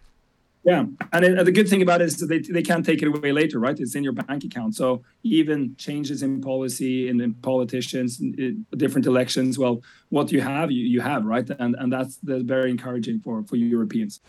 yeah, 0.64 0.84
and, 1.12 1.24
it, 1.24 1.36
and, 1.38 1.46
the 1.46 1.52
good 1.52 1.68
thing 1.68 1.82
about 1.82 2.00
it 2.00 2.04
is 2.04 2.18
that 2.18 2.26
they, 2.26 2.38
they 2.38 2.62
can't 2.62 2.86
take 2.86 3.02
it 3.02 3.08
away 3.08 3.32
later, 3.32 3.58
right? 3.58 3.78
It's 3.78 3.96
in 3.96 4.04
your 4.04 4.12
bank 4.12 4.44
account. 4.44 4.76
So 4.76 5.02
even 5.24 5.74
changes 5.78 6.22
in 6.22 6.40
policy 6.40 7.08
and 7.08 7.20
in 7.20 7.34
politicians, 7.34 8.20
in 8.20 8.66
different 8.76 9.06
elections, 9.06 9.58
well, 9.58 9.82
what 10.10 10.30
you 10.30 10.42
have, 10.42 10.70
you, 10.70 10.84
you 10.84 11.00
have, 11.00 11.24
right? 11.24 11.48
And 11.58 11.74
and 11.76 11.92
that's, 11.92 12.18
that's 12.22 12.44
very 12.44 12.70
encouraging 12.70 13.20
for 13.20 13.42
for 13.44 13.56
Europeans. 13.56 14.20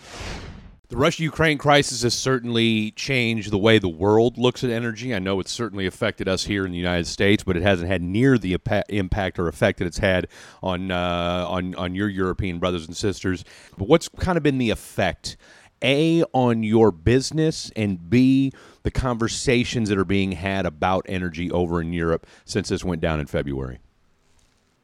The 0.88 0.98
Russia 0.98 1.24
Ukraine 1.24 1.58
crisis 1.58 2.04
has 2.04 2.14
certainly 2.14 2.92
changed 2.92 3.50
the 3.50 3.58
way 3.58 3.80
the 3.80 3.90
world 3.90 4.38
looks 4.38 4.64
at 4.64 4.70
energy. 4.70 5.16
I 5.16 5.20
know 5.20 5.40
it's 5.40 5.52
certainly 5.52 5.88
affected 5.88 6.28
us 6.28 6.46
here 6.46 6.64
in 6.64 6.72
the 6.72 6.78
United 6.78 7.08
States, 7.08 7.44
but 7.44 7.58
it 7.58 7.64
hasn't 7.64 7.88
had 7.90 8.04
near 8.04 8.38
the 8.38 8.56
impact 8.90 9.40
or 9.40 9.48
effect 9.48 9.80
that 9.80 9.86
it's 9.86 9.98
had 9.98 10.28
on, 10.62 10.92
uh, 10.92 11.46
on, 11.50 11.74
on 11.74 11.96
your 11.96 12.08
European 12.08 12.60
brothers 12.60 12.86
and 12.86 12.96
sisters. 12.96 13.44
But 13.78 13.88
what's 13.88 14.08
kind 14.10 14.38
of 14.38 14.44
been 14.44 14.60
the 14.60 14.70
effect, 14.70 15.38
A, 15.84 16.24
on 16.34 16.62
your 16.62 16.92
business, 16.92 17.72
and 17.76 18.08
B, 18.08 18.52
the 18.84 18.92
conversations 18.92 19.90
that 19.90 19.98
are 19.98 20.06
being 20.06 20.34
had 20.34 20.68
about 20.68 21.08
energy 21.10 21.50
over 21.50 21.82
in 21.82 21.94
Europe 21.94 22.28
since 22.46 22.70
this 22.70 22.84
went 22.84 23.02
down 23.02 23.20
in 23.20 23.26
February? 23.26 23.80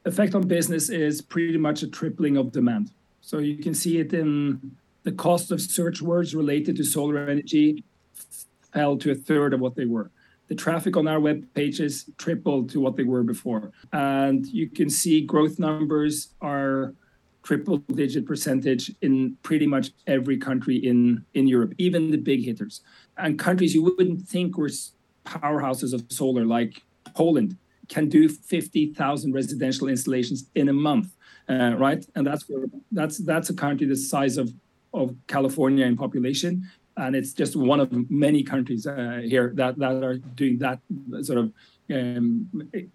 Effect 0.06 0.34
on 0.34 0.48
business 0.48 0.90
is 0.90 1.22
pretty 1.22 1.60
much 1.60 1.84
a 1.84 1.88
tripling 1.88 2.38
of 2.38 2.52
demand. 2.52 2.90
So 3.22 3.38
you 3.38 3.58
can 3.58 3.76
see 3.76 4.00
it 4.00 4.12
in 4.16 4.78
the 5.04 5.12
cost 5.12 5.52
of 5.52 5.62
search 5.62 6.02
words 6.02 6.36
related 6.36 6.76
to 6.78 6.84
solar 6.84 7.28
energy 7.28 7.84
fell 8.74 8.98
to 8.98 9.12
a 9.12 9.16
third 9.16 9.54
of 9.54 9.60
what 9.60 9.76
they 9.76 9.86
were. 9.86 10.12
The 10.48 10.56
traffic 10.56 10.98
on 10.98 11.08
our 11.08 11.20
web 11.20 11.46
pages 11.54 12.10
tripled 12.18 12.70
to 12.72 12.80
what 12.80 12.98
they 12.98 13.04
were 13.04 13.24
before. 13.24 13.72
And 13.94 14.46
you 14.48 14.70
can 14.70 14.90
see 14.90 15.22
growth 15.22 15.60
numbers 15.60 16.34
are 16.42 16.94
triple 17.44 17.78
digit 17.78 18.26
percentage 18.26 18.94
in 19.02 19.38
pretty 19.44 19.66
much 19.66 19.92
every 20.08 20.38
country 20.38 20.76
in, 20.76 21.26
in 21.34 21.48
Europe, 21.48 21.74
even 21.78 22.12
the 22.12 22.18
big 22.18 22.44
hitters. 22.44 22.82
And 23.18 23.40
countries 23.40 23.74
you 23.74 23.84
wouldn't 23.84 24.28
think 24.28 24.58
were 24.58 24.70
powerhouses 25.26 25.94
of 25.94 26.04
solar, 26.10 26.46
like 26.46 26.84
Poland, 27.16 27.58
can 27.88 28.10
do 28.10 28.30
50,000 28.30 29.34
residential 29.34 29.88
installations 29.88 30.50
in 30.56 30.70
a 30.70 30.74
month. 30.74 31.16
Uh, 31.50 31.76
right, 31.78 32.06
and 32.16 32.26
that's 32.26 32.48
where 32.48 32.66
that's 32.92 33.18
that's 33.18 33.50
a 33.50 33.54
country 33.54 33.86
the 33.86 33.96
size 33.96 34.38
of 34.38 34.54
of 34.93 35.15
California 35.27 35.86
in 35.86 35.95
population, 35.97 36.67
and 36.97 37.15
it's 37.15 37.34
just 37.34 37.56
one 37.56 37.80
of 37.80 37.89
many 38.10 38.43
countries 38.43 38.86
uh, 38.86 39.21
here 39.23 39.51
that 39.56 39.77
that 39.77 40.04
are 40.04 40.17
doing 40.36 40.58
that 40.60 40.80
sort 41.21 41.39
of 41.39 41.54
um, 41.91 42.47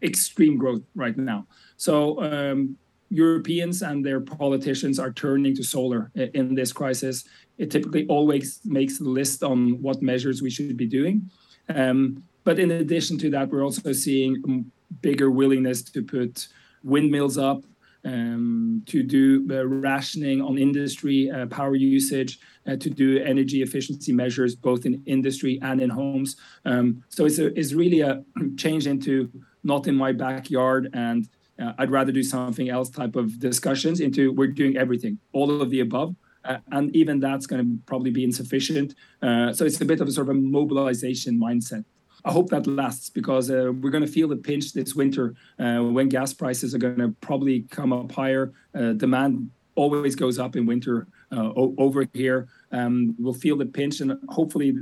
extreme 0.02 0.56
growth 0.58 0.82
right 0.94 1.16
now. 1.16 1.46
So 1.76 2.22
um, 2.22 2.76
Europeans 3.10 3.82
and 3.82 4.04
their 4.04 4.20
politicians 4.20 4.98
are 4.98 5.12
turning 5.12 5.54
to 5.56 5.62
solar 5.62 6.10
in 6.14 6.54
this 6.54 6.72
crisis. 6.72 7.24
It 7.58 7.70
typically 7.70 8.06
always 8.08 8.60
makes 8.64 8.98
the 8.98 9.08
list 9.08 9.42
on 9.42 9.80
what 9.80 10.02
measures 10.02 10.42
we 10.42 10.50
should 10.50 10.76
be 10.76 10.86
doing. 10.86 11.30
Um, 11.68 12.22
but 12.44 12.58
in 12.58 12.70
addition 12.70 13.18
to 13.18 13.30
that, 13.30 13.48
we're 13.50 13.64
also 13.64 13.92
seeing 13.92 14.70
bigger 15.00 15.30
willingness 15.30 15.82
to 15.82 16.02
put 16.02 16.48
windmills 16.82 17.38
up, 17.38 17.64
um, 18.06 18.82
to 18.86 19.02
do 19.02 19.46
uh, 19.50 19.66
rationing 19.66 20.40
on 20.40 20.56
industry 20.56 21.30
uh, 21.30 21.46
power 21.46 21.74
usage, 21.74 22.38
uh, 22.66 22.76
to 22.76 22.88
do 22.88 23.18
energy 23.22 23.62
efficiency 23.62 24.12
measures 24.12 24.54
both 24.54 24.86
in 24.86 25.02
industry 25.06 25.58
and 25.62 25.80
in 25.80 25.90
homes. 25.90 26.36
Um, 26.64 27.02
so 27.08 27.26
it's, 27.26 27.38
a, 27.38 27.46
it's 27.58 27.72
really 27.72 28.00
a 28.00 28.22
change 28.56 28.86
into 28.86 29.30
not 29.64 29.88
in 29.88 29.96
my 29.96 30.12
backyard 30.12 30.88
and 30.94 31.28
uh, 31.60 31.72
I'd 31.78 31.90
rather 31.90 32.12
do 32.12 32.22
something 32.22 32.68
else 32.68 32.90
type 32.90 33.16
of 33.16 33.40
discussions 33.40 34.00
into 34.00 34.32
we're 34.32 34.48
doing 34.48 34.76
everything, 34.76 35.18
all 35.32 35.60
of 35.60 35.70
the 35.70 35.80
above. 35.80 36.14
Uh, 36.44 36.58
and 36.70 36.94
even 36.94 37.18
that's 37.18 37.46
going 37.46 37.64
to 37.64 37.82
probably 37.86 38.10
be 38.10 38.22
insufficient. 38.22 38.94
Uh, 39.20 39.52
so 39.52 39.64
it's 39.64 39.80
a 39.80 39.84
bit 39.84 40.00
of 40.00 40.06
a 40.06 40.12
sort 40.12 40.28
of 40.28 40.36
a 40.36 40.38
mobilization 40.38 41.40
mindset. 41.40 41.84
I 42.26 42.32
hope 42.32 42.50
that 42.50 42.66
lasts 42.66 43.08
because 43.08 43.50
uh, 43.52 43.70
we're 43.80 43.90
going 43.90 44.04
to 44.04 44.10
feel 44.10 44.26
the 44.26 44.36
pinch 44.36 44.72
this 44.72 44.96
winter 44.96 45.36
uh, 45.60 45.78
when 45.78 46.08
gas 46.08 46.34
prices 46.34 46.74
are 46.74 46.78
going 46.78 46.98
to 46.98 47.14
probably 47.20 47.60
come 47.70 47.92
up 47.92 48.10
higher. 48.10 48.52
Uh, 48.74 48.94
demand 48.94 49.48
always 49.76 50.16
goes 50.16 50.36
up 50.36 50.56
in 50.56 50.66
winter 50.66 51.06
uh, 51.30 51.52
o- 51.56 51.74
over 51.78 52.04
here. 52.12 52.48
Um, 52.72 53.14
we'll 53.20 53.32
feel 53.32 53.56
the 53.56 53.66
pinch, 53.66 54.00
and 54.00 54.18
hopefully, 54.28 54.74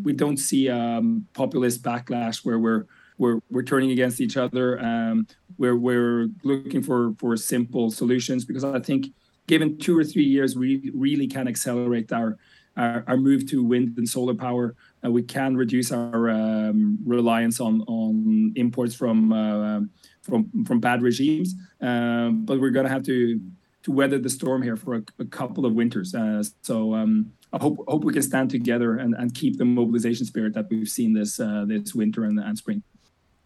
we 0.00 0.12
don't 0.12 0.36
see 0.36 0.68
um, 0.68 1.26
populist 1.34 1.82
backlash 1.82 2.44
where 2.44 2.60
we're 2.60 2.86
we're 3.18 3.40
we're 3.50 3.64
turning 3.64 3.90
against 3.90 4.20
each 4.20 4.36
other. 4.36 4.78
Um, 4.80 5.26
where 5.56 5.74
we're 5.74 6.28
looking 6.44 6.84
for 6.84 7.14
for 7.18 7.36
simple 7.36 7.90
solutions 7.90 8.44
because 8.44 8.62
I 8.62 8.78
think 8.78 9.08
given 9.48 9.76
two 9.76 9.98
or 9.98 10.04
three 10.04 10.24
years, 10.24 10.56
we 10.56 10.92
really 10.94 11.26
can 11.26 11.48
accelerate 11.48 12.12
our 12.12 12.38
our, 12.76 13.04
our 13.08 13.16
move 13.16 13.50
to 13.50 13.64
wind 13.64 13.98
and 13.98 14.08
solar 14.08 14.34
power 14.34 14.74
uh, 15.04 15.10
we 15.10 15.22
can 15.22 15.56
reduce 15.56 15.92
our 15.92 16.30
um, 16.30 16.98
reliance 17.04 17.60
on 17.60 17.82
on 17.82 18.52
imports 18.56 18.94
from 18.94 19.32
uh, 19.32 19.80
from 20.22 20.50
from 20.64 20.80
bad 20.80 21.02
regimes. 21.02 21.54
Um, 21.80 22.44
but 22.44 22.60
we're 22.60 22.70
going 22.70 22.86
to 22.86 22.92
have 22.92 23.04
to 23.04 23.40
to 23.82 23.92
weather 23.92 24.18
the 24.18 24.30
storm 24.30 24.62
here 24.62 24.76
for 24.76 24.94
a, 24.94 25.02
a 25.18 25.24
couple 25.24 25.66
of 25.66 25.74
winters. 25.74 26.14
Uh, 26.14 26.42
so 26.62 26.94
um, 26.94 27.32
I 27.52 27.58
hope 27.58 27.78
hope 27.88 28.04
we 28.04 28.12
can 28.12 28.22
stand 28.22 28.50
together 28.50 28.96
and, 28.96 29.14
and 29.14 29.34
keep 29.34 29.58
the 29.58 29.64
mobilization 29.64 30.24
spirit 30.24 30.54
that 30.54 30.66
we've 30.70 30.88
seen 30.88 31.12
this 31.14 31.40
uh, 31.40 31.64
this 31.66 31.94
winter 31.94 32.24
and, 32.24 32.38
and 32.38 32.56
spring 32.56 32.82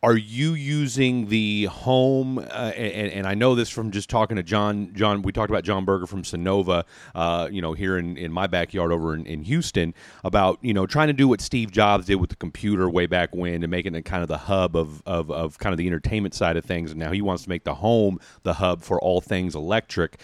are 0.07 0.17
you 0.17 0.55
using 0.55 1.27
the 1.27 1.65
home 1.65 2.39
uh, 2.39 2.73
and, 2.77 3.13
and, 3.13 3.27
i 3.27 3.35
know 3.35 3.55
this 3.55 3.69
from 3.69 3.91
just 3.91 4.09
talking 4.09 4.37
to 4.37 4.43
john 4.43 4.93
john 4.95 5.21
we 5.21 5.33
talked 5.33 5.51
about 5.51 5.65
john 5.65 5.85
berger 5.85 6.07
from 6.07 6.23
Sunnova 6.23 6.85
uh, 7.15 7.49
you 7.51 7.61
know 7.61 7.73
here 7.73 7.99
in, 7.99 8.17
in 8.17 8.31
my 8.33 8.47
backyard 8.47 8.93
over 8.93 9.15
in, 9.15 9.27
in, 9.27 9.43
houston 9.43 9.93
about 10.25 10.59
you 10.63 10.73
know 10.73 10.87
trying 10.87 11.09
to 11.09 11.13
do 11.13 11.29
what 11.29 11.41
steve 11.41 11.71
jobs 11.71 12.07
did 12.07 12.17
with 12.17 12.31
the 12.31 12.37
computer 12.37 12.89
way 12.89 13.07
back 13.07 13.35
when 13.35 13.63
and 13.63 13.71
making 13.71 13.95
it 13.95 14.05
kind 14.05 14.23
of 14.23 14.29
the 14.29 14.39
hub 14.39 14.77
of, 14.77 15.03
of, 15.05 15.31
of 15.31 15.59
kind 15.59 15.73
of 15.73 15.79
the 15.79 15.87
entertainment 15.87 16.35
side 16.35 16.57
of 16.57 16.65
things. 16.65 16.91
And 16.91 17.01
now 17.01 17.13
he 17.13 17.21
wants 17.21 17.43
to 17.43 17.49
make 17.49 17.65
the 17.65 17.75
home 17.75 18.19
the 18.43 18.55
hub 18.55 18.83
for 18.83 19.01
all 19.01 19.21
things 19.21 19.55
electric 19.55 20.21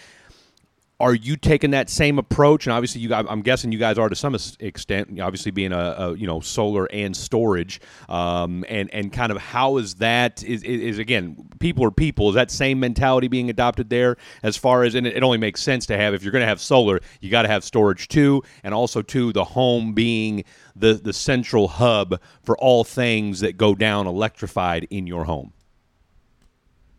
are 0.99 1.13
you 1.13 1.35
taking 1.35 1.71
that 1.71 1.89
same 1.89 2.17
approach? 2.19 2.65
And 2.65 2.73
obviously, 2.73 3.01
you 3.01 3.09
guys, 3.09 3.25
I'm 3.27 3.41
guessing 3.41 3.71
you 3.71 3.79
guys 3.79 3.97
are 3.97 4.09
to 4.09 4.15
some 4.15 4.37
extent, 4.59 5.19
obviously 5.19 5.51
being 5.51 5.73
a, 5.73 5.95
a 5.97 6.15
you 6.15 6.27
know 6.27 6.39
solar 6.39 6.85
and 6.85 7.15
storage, 7.15 7.81
um, 8.09 8.63
and 8.69 8.93
and 8.93 9.11
kind 9.11 9.31
of 9.31 9.37
how 9.37 9.77
is 9.77 9.95
that 9.95 10.43
is, 10.43 10.63
is 10.63 10.99
again 10.99 11.49
people 11.59 11.83
are 11.83 11.91
people. 11.91 12.29
Is 12.29 12.35
that 12.35 12.51
same 12.51 12.79
mentality 12.79 13.27
being 13.27 13.49
adopted 13.49 13.89
there 13.89 14.17
as 14.43 14.55
far 14.55 14.83
as 14.83 14.95
and 14.95 15.07
it, 15.07 15.17
it 15.17 15.23
only 15.23 15.37
makes 15.37 15.61
sense 15.61 15.85
to 15.87 15.97
have 15.97 16.13
if 16.13 16.23
you're 16.23 16.31
going 16.31 16.43
to 16.43 16.47
have 16.47 16.61
solar, 16.61 16.99
you 17.21 17.29
got 17.29 17.41
to 17.41 17.49
have 17.49 17.63
storage 17.63 18.07
too, 18.07 18.43
and 18.63 18.73
also 18.73 19.01
too 19.01 19.33
the 19.33 19.43
home 19.43 19.93
being 19.93 20.43
the 20.75 20.93
the 20.93 21.13
central 21.13 21.67
hub 21.67 22.21
for 22.43 22.57
all 22.57 22.83
things 22.83 23.39
that 23.39 23.57
go 23.57 23.75
down 23.75 24.07
electrified 24.07 24.87
in 24.89 25.07
your 25.07 25.25
home. 25.25 25.53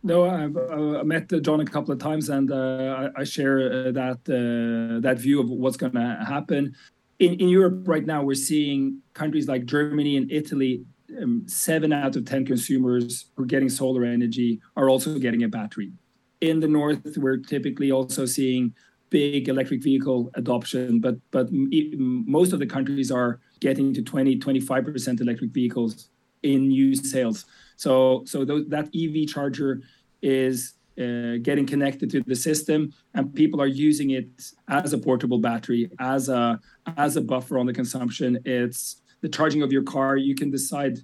No, 0.05 0.29
I've, 0.29 0.55
uh, 0.55 1.03
met 1.03 1.31
John 1.41 1.61
a 1.61 1.65
couple 1.65 1.91
of 1.91 1.97
times, 1.97 2.29
and 2.29 2.51
uh, 2.51 3.09
I, 3.15 3.21
I, 3.21 3.23
share 3.23 3.87
uh, 3.87 3.91
that 3.91 4.19
uh, 4.29 5.01
that 5.01 5.17
view 5.17 5.39
of 5.39 5.49
what's 5.49 5.77
going 5.77 5.93
to 5.93 6.23
happen. 6.23 6.75
In, 7.17 7.33
in 7.39 7.49
Europe 7.49 7.87
right 7.87 8.05
now, 8.05 8.21
we're 8.21 8.35
seeing 8.35 9.01
countries 9.15 9.47
like 9.47 9.65
Germany 9.65 10.15
and 10.17 10.31
Italy. 10.31 10.85
Um, 11.19 11.47
seven 11.47 11.91
out 11.91 12.15
of 12.15 12.25
ten 12.25 12.45
consumers 12.45 13.31
who 13.35 13.43
are 13.43 13.47
getting 13.47 13.67
solar 13.67 14.05
energy 14.05 14.61
are 14.77 14.89
also 14.89 15.17
getting 15.17 15.41
a 15.41 15.47
battery. 15.47 15.91
In 16.39 16.59
the 16.59 16.67
north, 16.67 17.17
we're 17.17 17.37
typically 17.37 17.91
also 17.91 18.27
seeing 18.27 18.75
big 19.09 19.49
electric 19.49 19.81
vehicle 19.81 20.29
adoption, 20.35 20.99
but 20.99 21.15
but 21.31 21.47
most 21.51 22.53
of 22.53 22.59
the 22.59 22.67
countries 22.67 23.09
are 23.11 23.39
getting 23.59 23.91
to 23.95 24.03
20, 24.03 24.37
25% 24.37 25.21
electric 25.21 25.49
vehicles 25.49 26.09
in 26.43 26.67
new 26.67 26.95
sales. 26.95 27.45
So 27.75 28.23
so 28.25 28.45
th- 28.45 28.67
that 28.69 28.89
EV 28.95 29.27
charger 29.27 29.81
is 30.25 30.73
uh, 30.99 31.37
getting 31.41 31.65
connected 31.65 32.09
to 32.09 32.21
the 32.25 32.35
system 32.35 32.91
and 33.13 33.33
people 33.35 33.61
are 33.61 33.67
using 33.67 34.11
it 34.11 34.27
as 34.69 34.93
a 34.93 34.97
portable 34.97 35.37
battery 35.37 35.89
as 35.99 36.29
a 36.29 36.59
as 36.97 37.15
a 37.15 37.21
buffer 37.21 37.57
on 37.59 37.65
the 37.65 37.73
consumption. 37.73 38.39
It's 38.45 39.01
the 39.21 39.29
charging 39.29 39.61
of 39.61 39.71
your 39.71 39.83
car. 39.83 40.17
You 40.17 40.35
can 40.35 40.49
decide 40.49 40.99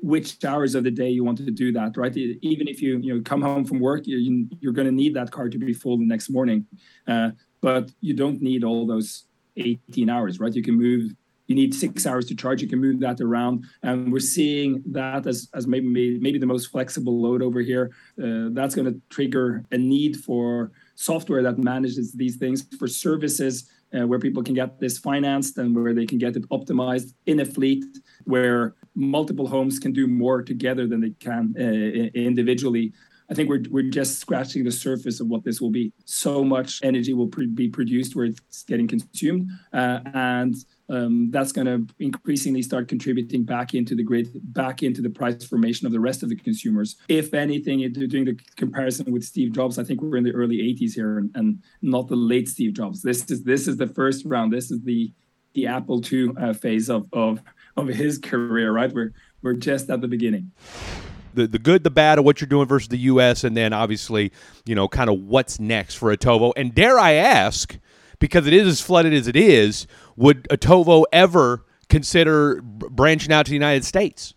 which 0.00 0.44
hours 0.44 0.76
of 0.76 0.84
the 0.84 0.90
day 0.90 1.10
you 1.10 1.24
want 1.24 1.38
to 1.38 1.50
do 1.50 1.72
that 1.72 1.96
right? 1.96 2.16
Even 2.16 2.68
if 2.68 2.80
you 2.80 2.98
you 2.98 3.14
know 3.14 3.20
come 3.22 3.42
home 3.42 3.64
from 3.64 3.80
work 3.80 4.06
you, 4.06 4.48
you're 4.60 4.72
going 4.72 4.86
to 4.86 4.98
need 5.02 5.14
that 5.14 5.30
car 5.30 5.48
to 5.48 5.58
be 5.58 5.74
full 5.74 5.98
the 5.98 6.06
next 6.06 6.30
morning. 6.30 6.66
Uh, 7.06 7.30
but 7.60 7.90
you 8.00 8.14
don't 8.14 8.40
need 8.40 8.62
all 8.64 8.86
those 8.86 9.24
18 9.56 10.08
hours 10.08 10.40
right? 10.40 10.54
You 10.54 10.62
can 10.62 10.76
move 10.78 11.12
you 11.48 11.54
need 11.54 11.74
six 11.74 12.06
hours 12.06 12.26
to 12.26 12.36
charge. 12.36 12.62
You 12.62 12.68
can 12.68 12.78
move 12.78 13.00
that 13.00 13.20
around, 13.20 13.64
and 13.82 14.12
we're 14.12 14.20
seeing 14.20 14.82
that 14.86 15.26
as, 15.26 15.48
as 15.54 15.66
maybe 15.66 16.18
maybe 16.20 16.38
the 16.38 16.46
most 16.46 16.66
flexible 16.70 17.20
load 17.20 17.42
over 17.42 17.60
here. 17.60 17.90
Uh, 18.22 18.48
that's 18.52 18.74
going 18.74 18.92
to 18.92 19.00
trigger 19.10 19.64
a 19.72 19.78
need 19.78 20.16
for 20.18 20.70
software 20.94 21.42
that 21.42 21.58
manages 21.58 22.12
these 22.12 22.36
things 22.36 22.66
for 22.78 22.86
services 22.86 23.68
uh, 23.94 24.06
where 24.06 24.18
people 24.18 24.42
can 24.42 24.54
get 24.54 24.78
this 24.78 24.98
financed 24.98 25.56
and 25.58 25.74
where 25.74 25.94
they 25.94 26.06
can 26.06 26.18
get 26.18 26.36
it 26.36 26.48
optimized 26.50 27.14
in 27.26 27.40
a 27.40 27.44
fleet 27.44 27.84
where 28.24 28.74
multiple 28.94 29.46
homes 29.46 29.78
can 29.78 29.92
do 29.92 30.06
more 30.06 30.42
together 30.42 30.86
than 30.86 31.00
they 31.00 31.14
can 31.20 31.54
uh, 31.58 31.62
individually. 32.14 32.92
I 33.30 33.34
think 33.34 33.48
we're, 33.48 33.64
we're 33.70 33.90
just 33.90 34.18
scratching 34.18 34.64
the 34.64 34.70
surface 34.70 35.20
of 35.20 35.28
what 35.28 35.44
this 35.44 35.60
will 35.60 35.70
be. 35.70 35.92
So 36.06 36.42
much 36.42 36.80
energy 36.82 37.12
will 37.12 37.26
pre- 37.26 37.46
be 37.46 37.68
produced 37.68 38.16
where 38.16 38.26
it's 38.26 38.62
getting 38.62 38.88
consumed. 38.88 39.50
Uh, 39.72 40.00
and 40.14 40.54
um, 40.88 41.30
that's 41.30 41.52
going 41.52 41.66
to 41.66 41.86
increasingly 41.98 42.62
start 42.62 42.88
contributing 42.88 43.44
back 43.44 43.74
into 43.74 43.94
the 43.94 44.02
grid, 44.02 44.30
back 44.54 44.82
into 44.82 45.02
the 45.02 45.10
price 45.10 45.44
formation 45.44 45.86
of 45.86 45.92
the 45.92 46.00
rest 46.00 46.22
of 46.22 46.30
the 46.30 46.36
consumers. 46.36 46.96
If 47.08 47.34
anything, 47.34 47.80
doing 47.92 48.24
the 48.24 48.38
comparison 48.56 49.12
with 49.12 49.24
Steve 49.24 49.52
Jobs, 49.52 49.78
I 49.78 49.84
think 49.84 50.00
we're 50.00 50.16
in 50.16 50.24
the 50.24 50.32
early 50.32 50.56
80s 50.56 50.94
here 50.94 51.18
and, 51.18 51.30
and 51.34 51.62
not 51.82 52.08
the 52.08 52.16
late 52.16 52.48
Steve 52.48 52.72
Jobs. 52.72 53.02
This 53.02 53.30
is 53.30 53.44
this 53.44 53.68
is 53.68 53.76
the 53.76 53.86
first 53.86 54.24
round. 54.24 54.52
This 54.52 54.70
is 54.70 54.80
the 54.82 55.12
the 55.54 55.66
Apple 55.66 56.02
II 56.10 56.30
uh, 56.40 56.54
phase 56.54 56.88
of, 56.88 57.06
of 57.12 57.42
of 57.76 57.88
his 57.88 58.16
career, 58.16 58.72
right? 58.72 58.92
We're 58.92 59.12
we're 59.42 59.54
just 59.54 59.90
at 59.90 60.00
the 60.00 60.08
beginning 60.08 60.52
the, 61.38 61.46
the 61.46 61.58
good, 61.58 61.84
the 61.84 61.90
bad 61.90 62.18
of 62.18 62.24
what 62.24 62.40
you're 62.40 62.48
doing 62.48 62.66
versus 62.66 62.88
the 62.88 62.98
U.S., 62.98 63.44
and 63.44 63.56
then 63.56 63.72
obviously, 63.72 64.32
you 64.66 64.74
know, 64.74 64.88
kind 64.88 65.08
of 65.08 65.20
what's 65.20 65.60
next 65.60 65.94
for 65.94 66.14
Otovo. 66.14 66.52
And 66.56 66.74
dare 66.74 66.98
I 66.98 67.12
ask, 67.12 67.78
because 68.18 68.46
it 68.46 68.52
is 68.52 68.66
as 68.66 68.80
flooded 68.80 69.12
as 69.12 69.28
it 69.28 69.36
is, 69.36 69.86
would 70.16 70.48
Otovo 70.48 71.04
ever 71.12 71.64
consider 71.88 72.60
branching 72.62 73.32
out 73.32 73.46
to 73.46 73.50
the 73.50 73.56
United 73.56 73.84
States? 73.84 74.34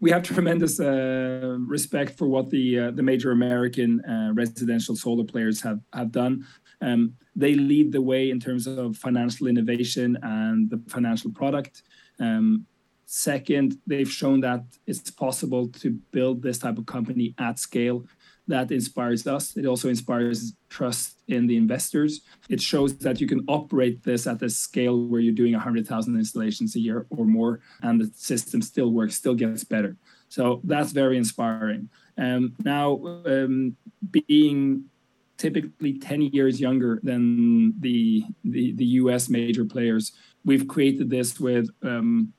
We 0.00 0.10
have 0.10 0.22
tremendous 0.22 0.78
uh, 0.78 1.56
respect 1.66 2.16
for 2.16 2.28
what 2.28 2.50
the 2.50 2.78
uh, 2.78 2.90
the 2.92 3.02
major 3.02 3.32
American 3.32 4.04
uh, 4.04 4.30
residential 4.32 4.94
solar 4.94 5.24
players 5.24 5.60
have 5.62 5.80
have 5.92 6.12
done. 6.12 6.46
Um, 6.80 7.14
they 7.34 7.54
lead 7.54 7.90
the 7.90 8.02
way 8.02 8.30
in 8.30 8.38
terms 8.38 8.68
of 8.68 8.96
financial 8.96 9.48
innovation 9.48 10.16
and 10.22 10.70
the 10.70 10.80
financial 10.88 11.32
product. 11.32 11.82
Um, 12.20 12.66
second, 13.10 13.78
they've 13.86 14.10
shown 14.10 14.40
that 14.40 14.64
it's 14.86 15.10
possible 15.10 15.66
to 15.66 15.90
build 16.12 16.42
this 16.42 16.58
type 16.58 16.76
of 16.76 16.84
company 16.84 17.34
at 17.38 17.58
scale 17.58 18.04
that 18.48 18.70
inspires 18.70 19.26
us. 19.26 19.56
It 19.56 19.64
also 19.64 19.88
inspires 19.88 20.52
trust 20.68 21.22
in 21.26 21.46
the 21.46 21.56
investors. 21.56 22.20
It 22.50 22.60
shows 22.60 22.96
that 22.98 23.18
you 23.18 23.26
can 23.26 23.44
operate 23.48 24.02
this 24.02 24.26
at 24.26 24.42
a 24.42 24.50
scale 24.50 25.06
where 25.06 25.22
you're 25.22 25.34
doing 25.34 25.54
100,000 25.54 26.16
installations 26.16 26.76
a 26.76 26.80
year 26.80 27.06
or 27.08 27.24
more, 27.24 27.60
and 27.82 27.98
the 27.98 28.10
system 28.14 28.60
still 28.60 28.90
works, 28.90 29.14
still 29.14 29.34
gets 29.34 29.64
better. 29.64 29.96
So 30.28 30.60
that's 30.64 30.92
very 30.92 31.16
inspiring. 31.16 31.88
Um, 32.18 32.54
now, 32.62 33.00
um, 33.24 33.74
being 34.10 34.84
typically 35.38 35.98
10 35.98 36.22
years 36.22 36.60
younger 36.60 37.00
than 37.02 37.80
the, 37.80 38.24
the, 38.44 38.72
the 38.72 38.84
US 38.84 39.30
major 39.30 39.64
players, 39.64 40.12
we've 40.44 40.68
created 40.68 41.08
this 41.08 41.40
with 41.40 41.68
um, 41.82 42.32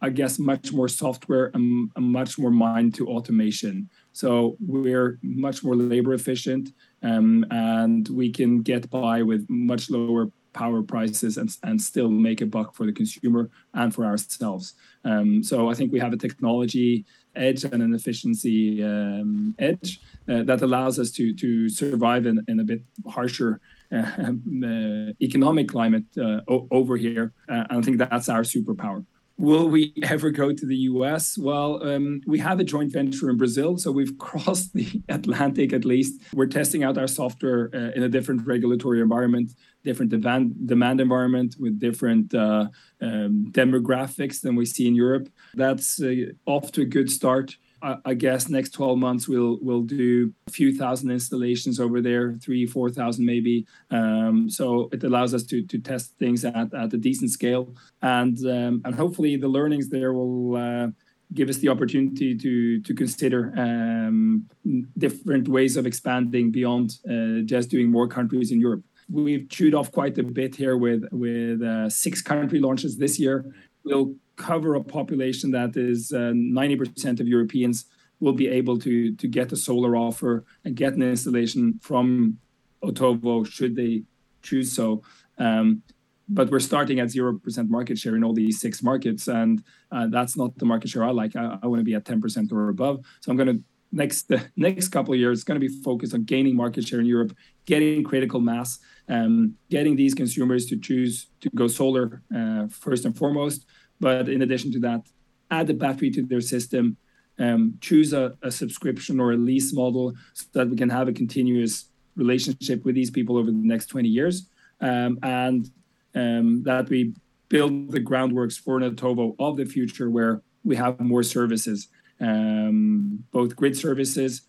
I 0.00 0.10
guess, 0.10 0.38
much 0.38 0.72
more 0.72 0.88
software 0.88 1.50
and, 1.54 1.90
much 1.96 2.38
more 2.38 2.50
mind 2.50 2.94
to 2.96 3.08
automation. 3.08 3.88
So 4.12 4.56
we're 4.60 5.18
much 5.22 5.62
more 5.64 5.76
labor 5.76 6.14
efficient 6.14 6.72
um, 7.02 7.46
and 7.50 8.08
we 8.08 8.30
can 8.30 8.62
get 8.62 8.90
by 8.90 9.22
with 9.22 9.46
much 9.48 9.90
lower 9.90 10.30
power 10.52 10.82
prices 10.82 11.36
and, 11.36 11.54
and 11.62 11.80
still 11.80 12.08
make 12.08 12.40
a 12.40 12.46
buck 12.46 12.74
for 12.74 12.86
the 12.86 12.92
consumer 12.92 13.50
and 13.74 13.94
for 13.94 14.04
ourselves. 14.04 14.74
Um, 15.04 15.42
so 15.42 15.70
I 15.70 15.74
think 15.74 15.92
we 15.92 16.00
have 16.00 16.14
a 16.14 16.16
technology 16.16 17.04
edge 17.36 17.64
and 17.64 17.82
an 17.82 17.94
efficiency 17.94 18.82
um, 18.82 19.54
edge 19.58 20.00
uh, 20.28 20.42
that 20.44 20.62
allows 20.62 20.98
us 20.98 21.10
to 21.12 21.34
to 21.34 21.68
survive 21.68 22.24
in, 22.26 22.42
in 22.48 22.60
a 22.60 22.64
bit 22.64 22.82
harsher 23.06 23.60
uh, 23.92 23.96
uh, 24.70 25.12
economic 25.20 25.68
climate 25.68 26.06
uh, 26.18 26.40
over 26.48 26.96
here. 26.96 27.32
Uh, 27.48 27.64
and 27.68 27.78
I 27.78 27.82
think 27.82 27.98
that's 27.98 28.28
our 28.28 28.42
superpower. 28.42 29.04
Will 29.38 29.68
we 29.68 29.92
ever 30.02 30.30
go 30.30 30.50
to 30.50 30.66
the 30.66 30.76
US? 30.90 31.36
Well, 31.36 31.86
um, 31.86 32.22
we 32.26 32.38
have 32.38 32.58
a 32.58 32.64
joint 32.64 32.90
venture 32.90 33.28
in 33.28 33.36
Brazil, 33.36 33.76
so 33.76 33.92
we've 33.92 34.16
crossed 34.26 34.72
the 34.72 35.02
Atlantic 35.10 35.72
at 35.74 35.84
least. 35.84 36.22
We're 36.32 36.46
testing 36.46 36.84
out 36.84 36.96
our 36.96 37.06
software 37.06 37.70
uh, 37.74 37.90
in 37.94 38.02
a 38.02 38.08
different 38.08 38.46
regulatory 38.46 39.00
environment, 39.02 39.50
different 39.84 40.10
demand, 40.10 40.66
demand 40.66 41.00
environment 41.02 41.56
with 41.58 41.78
different 41.78 42.34
uh, 42.34 42.68
um, 43.02 43.48
demographics 43.50 44.40
than 44.40 44.56
we 44.56 44.64
see 44.64 44.88
in 44.88 44.94
Europe. 44.94 45.28
That's 45.54 46.00
uh, 46.00 46.32
off 46.46 46.72
to 46.72 46.82
a 46.82 46.86
good 46.86 47.10
start. 47.10 47.56
I 47.82 48.14
guess 48.14 48.48
next 48.48 48.70
12 48.70 48.98
months 48.98 49.28
we'll 49.28 49.58
we'll 49.60 49.82
do 49.82 50.32
a 50.46 50.50
few 50.50 50.74
thousand 50.74 51.10
installations 51.10 51.78
over 51.78 52.00
there, 52.00 52.34
three, 52.42 52.66
four 52.66 52.90
thousand 52.90 53.26
maybe. 53.26 53.66
Um, 53.90 54.48
so 54.48 54.88
it 54.92 55.04
allows 55.04 55.34
us 55.34 55.42
to 55.44 55.62
to 55.62 55.78
test 55.78 56.14
things 56.18 56.44
at, 56.44 56.72
at 56.72 56.92
a 56.94 56.96
decent 56.96 57.30
scale, 57.30 57.74
and 58.00 58.38
um, 58.46 58.82
and 58.84 58.94
hopefully 58.94 59.36
the 59.36 59.48
learnings 59.48 59.88
there 59.88 60.12
will. 60.12 60.56
Uh, 60.56 60.88
give 61.34 61.48
us 61.48 61.58
the 61.58 61.68
opportunity 61.68 62.36
to 62.36 62.80
to 62.82 62.94
consider 62.94 63.52
um, 63.58 64.48
different 64.96 65.48
ways 65.48 65.76
of 65.76 65.84
expanding 65.84 66.52
beyond 66.52 66.98
uh, 67.10 67.42
just 67.44 67.68
doing 67.68 67.90
more 67.90 68.06
countries 68.06 68.52
in 68.52 68.60
Europe. 68.60 68.84
We've 69.10 69.48
chewed 69.48 69.74
off 69.74 69.90
quite 69.90 70.16
a 70.18 70.22
bit 70.22 70.54
here 70.54 70.76
with 70.76 71.02
with 71.10 71.62
uh, 71.62 71.90
six 71.90 72.22
country 72.22 72.60
launches 72.60 72.96
this 72.96 73.18
year. 73.18 73.44
We'll 73.84 74.14
cover 74.36 74.74
a 74.74 74.84
population 74.84 75.50
that 75.50 75.76
is 75.76 76.12
uh, 76.12 76.32
90% 76.34 77.20
of 77.20 77.28
Europeans 77.28 77.86
will 78.20 78.32
be 78.32 78.48
able 78.48 78.78
to 78.78 79.14
to 79.14 79.28
get 79.28 79.52
a 79.52 79.56
solar 79.56 79.96
offer 79.96 80.44
and 80.64 80.74
get 80.74 80.94
an 80.94 81.02
installation 81.02 81.78
from 81.82 82.38
Otovo 82.82 83.46
should 83.46 83.76
they 83.76 84.02
choose 84.42 84.72
so. 84.72 85.02
Um, 85.38 85.82
but 86.28 86.50
we're 86.50 86.60
starting 86.60 86.98
at 87.00 87.08
0% 87.08 87.68
market 87.68 87.98
share 87.98 88.16
in 88.16 88.24
all 88.24 88.32
these 88.32 88.60
six 88.60 88.82
markets 88.82 89.28
and 89.28 89.62
uh, 89.92 90.06
that's 90.08 90.36
not 90.36 90.56
the 90.58 90.64
market 90.64 90.88
share 90.88 91.04
i 91.04 91.10
like 91.10 91.36
i, 91.36 91.58
I 91.62 91.66
want 91.66 91.80
to 91.80 91.84
be 91.84 91.94
at 91.94 92.04
10% 92.04 92.52
or 92.52 92.68
above 92.68 93.04
so 93.20 93.30
i'm 93.30 93.36
going 93.36 93.56
to 93.56 93.62
next 93.92 94.28
the 94.28 94.44
next 94.56 94.88
couple 94.88 95.14
of 95.14 95.20
years 95.20 95.44
going 95.44 95.60
to 95.60 95.68
be 95.68 95.82
focused 95.82 96.14
on 96.14 96.24
gaining 96.24 96.56
market 96.56 96.86
share 96.86 97.00
in 97.00 97.06
europe 97.06 97.32
getting 97.64 98.02
critical 98.02 98.40
mass 98.40 98.78
um, 99.08 99.54
getting 99.70 99.94
these 99.94 100.14
consumers 100.14 100.66
to 100.66 100.76
choose 100.76 101.28
to 101.40 101.48
go 101.54 101.68
solar 101.68 102.22
uh, 102.36 102.66
first 102.68 103.04
and 103.04 103.16
foremost 103.16 103.66
but 104.00 104.28
in 104.28 104.42
addition 104.42 104.72
to 104.72 104.80
that, 104.80 105.02
add 105.50 105.70
a 105.70 105.74
battery 105.74 106.10
to 106.10 106.22
their 106.22 106.40
system, 106.40 106.96
um, 107.38 107.78
choose 107.80 108.12
a, 108.12 108.34
a, 108.42 108.50
subscription 108.50 109.20
or 109.20 109.32
a 109.32 109.36
lease 109.36 109.72
model 109.74 110.14
so 110.32 110.46
that 110.52 110.70
we 110.70 110.76
can 110.76 110.88
have 110.88 111.06
a 111.06 111.12
continuous 111.12 111.90
relationship 112.16 112.84
with 112.84 112.94
these 112.94 113.10
people 113.10 113.36
over 113.36 113.50
the 113.50 113.56
next 113.58 113.86
20 113.86 114.08
years, 114.08 114.48
um, 114.80 115.18
and 115.22 115.70
um, 116.14 116.62
that 116.62 116.88
we 116.88 117.14
build 117.48 117.92
the 117.92 118.00
groundworks 118.00 118.58
for 118.58 118.78
an 118.78 118.94
Otovo 118.94 119.36
of 119.38 119.56
the 119.56 119.66
future 119.66 120.10
where 120.10 120.42
we 120.64 120.76
have 120.76 120.98
more 120.98 121.22
services, 121.22 121.88
um, 122.20 123.22
both 123.30 123.54
grid 123.54 123.76
services, 123.76 124.42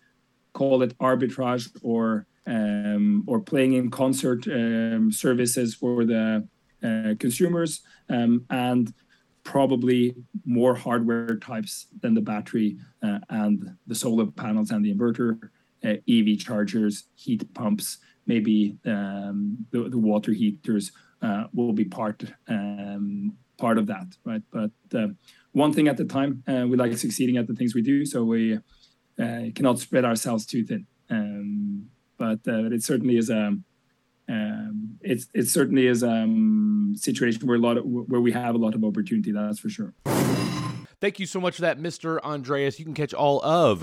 call 0.54 0.82
it 0.82 0.98
arbitrage 0.98 1.68
or 1.82 2.26
um, 2.46 3.24
or 3.26 3.40
playing 3.40 3.74
in 3.74 3.90
concert 3.90 4.46
um, 4.48 5.12
services 5.12 5.74
for 5.74 6.06
the 6.06 6.48
uh, 6.82 7.14
consumers, 7.18 7.82
um, 8.08 8.46
and 8.48 8.94
probably 9.48 10.14
more 10.44 10.74
hardware 10.74 11.36
types 11.36 11.86
than 12.02 12.12
the 12.12 12.20
battery 12.20 12.76
uh, 13.02 13.18
and 13.30 13.76
the 13.86 13.94
solar 13.94 14.26
panels 14.26 14.70
and 14.70 14.84
the 14.84 14.94
inverter, 14.94 15.48
uh, 15.86 15.94
EV 16.06 16.38
chargers, 16.38 17.04
heat 17.14 17.42
pumps, 17.54 17.96
maybe 18.26 18.76
um, 18.84 19.66
the, 19.70 19.88
the, 19.88 19.96
water 19.96 20.32
heaters 20.32 20.92
uh, 21.22 21.44
will 21.54 21.72
be 21.72 21.86
part 21.86 22.22
um, 22.48 23.32
part 23.56 23.78
of 23.78 23.86
that, 23.86 24.08
right? 24.22 24.42
But 24.52 24.72
uh, 24.94 25.08
one 25.52 25.72
thing 25.72 25.88
at 25.88 25.98
a 25.98 26.04
time. 26.04 26.44
Uh, 26.46 26.66
we 26.68 26.76
like 26.76 26.96
succeeding 26.98 27.38
at 27.38 27.46
the 27.46 27.54
things 27.54 27.74
we 27.74 27.80
do, 27.80 28.04
so 28.04 28.24
we 28.24 28.58
uh, 29.18 29.44
cannot 29.54 29.78
spread 29.78 30.04
ourselves 30.04 30.44
too 30.44 30.62
thin. 30.62 30.86
Um, 31.08 31.88
but 32.18 32.40
it 32.44 32.82
certainly 32.82 33.16
is 33.16 33.30
a 33.30 33.56
um, 34.28 34.98
it's 35.00 35.28
it 35.34 35.44
certainly 35.44 35.86
is 35.86 36.02
a 36.02 36.10
um, 36.10 36.94
situation 36.96 37.46
where 37.46 37.56
a 37.56 37.60
lot 37.60 37.78
of 37.78 37.84
where 37.84 38.20
we 38.20 38.32
have 38.32 38.54
a 38.54 38.58
lot 38.58 38.74
of 38.74 38.84
opportunity. 38.84 39.32
That's 39.32 39.58
for 39.58 39.68
sure. 39.68 39.94
Thank 41.00 41.20
you 41.20 41.26
so 41.26 41.40
much 41.40 41.54
for 41.54 41.62
that, 41.62 41.78
Mr. 41.78 42.20
Andreas. 42.20 42.78
You 42.78 42.84
can 42.84 42.94
catch 42.94 43.14
all 43.14 43.42
of 43.44 43.80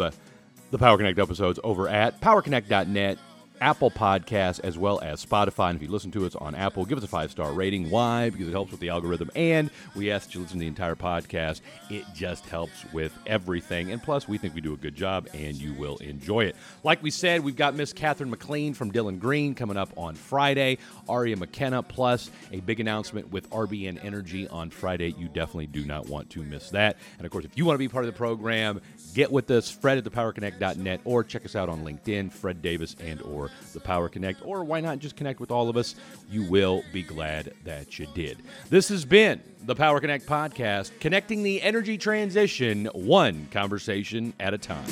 the 0.72 0.78
Power 0.78 0.98
Connect 0.98 1.18
episodes 1.18 1.60
over 1.64 1.88
at 1.88 2.20
powerconnect.net 2.20 3.18
Apple 3.62 3.92
Podcasts 3.92 4.60
as 4.64 4.78
well 4.78 5.00
as 5.02 5.26
Spotify. 5.26 5.70
And 5.70 5.78
if 5.78 5.82
you 5.82 5.92
listen 5.92 6.12
to 6.12 6.26
us 6.26 6.36
on 6.36 6.56
Apple, 6.56 6.86
give 6.86 6.98
us 6.98 7.04
a 7.04 7.08
five 7.08 7.32
star 7.32 7.52
rating. 7.52 7.90
Why? 7.90 8.30
Because 8.30 8.48
it 8.48 8.52
helps 8.52 8.72
with 8.72 8.80
the 8.80 8.90
algorithm. 8.90 9.32
And 9.36 9.70
we 9.96 10.12
ask 10.12 10.28
that 10.28 10.36
you 10.36 10.42
listen 10.42 10.58
to 10.58 10.62
the 10.62 10.68
entire 10.68 10.96
podcast. 10.96 11.62
It 11.90 12.06
just 12.14 12.46
helps 12.48 12.86
with 12.94 13.18
everything. 13.26 13.92
And 13.92 14.02
plus, 14.02 14.28
we 14.28 14.38
think 14.38 14.56
we 14.56 14.62
do 14.62 14.74
a 14.74 14.78
good 14.78 14.96
job 14.96 15.28
and 15.34 15.56
you 15.56 15.74
will 15.74 15.98
enjoy 15.98 16.46
it. 16.46 16.56
Like 16.84 17.02
we 17.02 17.12
said, 17.12 17.44
we've 17.44 17.56
got 17.56 17.76
Miss 17.76 17.94
Catherine 17.94 18.30
McLean 18.30 18.74
from 18.74 18.92
Dylan 18.92 19.20
Green 19.20 19.56
coming 19.56 19.78
up 19.78 19.90
on 19.98 20.16
Friday. 20.16 20.78
Aria 21.08 21.38
McKenna, 21.38 21.84
plus 21.84 22.30
a 22.52 22.60
big 22.62 22.80
announcement 22.80 23.32
with 23.32 23.50
RBN 23.50 24.04
Energy 24.04 24.48
on 24.48 24.70
Friday. 24.70 25.14
You 25.18 25.28
definitely 25.28 25.68
do 25.68 25.86
not 25.86 26.08
want 26.08 26.30
to 26.32 26.44
miss 26.44 26.70
that. 26.72 26.98
And 27.18 27.26
of 27.26 27.32
course, 27.32 27.46
if 27.46 27.58
you 27.58 27.66
want 27.66 27.76
to 27.76 27.80
be 27.80 27.88
part 27.88 28.06
of 28.06 28.14
the 28.14 28.18
program, 28.18 28.82
get 29.14 29.32
with 29.32 29.50
us, 29.52 29.70
Fred 29.70 29.98
at 29.98 30.04
thepowerconnect.net, 30.04 31.02
or 31.06 31.24
check 31.24 31.46
us 31.46 31.56
out 31.56 31.70
on 31.70 31.84
LinkedIn, 31.84 32.32
Fred 32.32 32.62
Davis 32.62 32.96
and 33.00 33.22
or 33.22 33.45
the 33.74 33.80
Power 33.80 34.10
Connect, 34.10 34.42
or 34.46 34.64
why 34.64 34.82
not 34.82 35.00
just 35.00 35.16
connect 35.16 35.40
with 35.40 35.52
all 35.52 35.70
of 35.70 35.78
us? 35.78 35.96
You 36.30 36.44
will 36.44 36.84
be 36.92 37.04
glad 37.04 37.54
that 37.64 38.00
you 38.00 38.08
did. 38.14 38.38
This 38.70 38.90
has 38.90 39.06
been 39.06 39.42
the 39.64 39.76
Power 39.76 40.00
Connect 40.00 40.26
podcast, 40.26 40.92
connecting 41.00 41.44
the 41.44 41.62
energy 41.62 41.98
transition 41.98 42.86
one 42.94 43.48
conversation 43.52 44.34
at 44.40 44.54
a 44.54 44.58
time. 44.58 44.86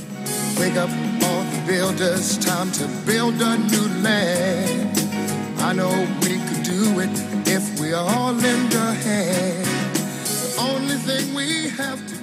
Wake 0.60 0.76
up 0.76 0.90
all 1.24 1.44
the 1.44 1.64
builders, 1.68 2.38
time 2.38 2.72
to 2.72 2.88
build 3.06 3.36
a 3.42 3.58
new 3.58 3.88
land. 4.02 5.00
I 5.60 5.74
know 5.74 5.90
we 6.22 6.38
could 6.48 6.64
do 6.64 7.00
it 7.00 7.48
if 7.48 7.80
we 7.80 7.94
all 7.94 8.34
lend 8.34 8.74
a 8.74 8.94
hand. 8.94 9.66
The 9.96 10.56
only 10.60 10.96
thing 10.96 11.34
we 11.34 11.70
have 11.70 12.06
to 12.08 12.23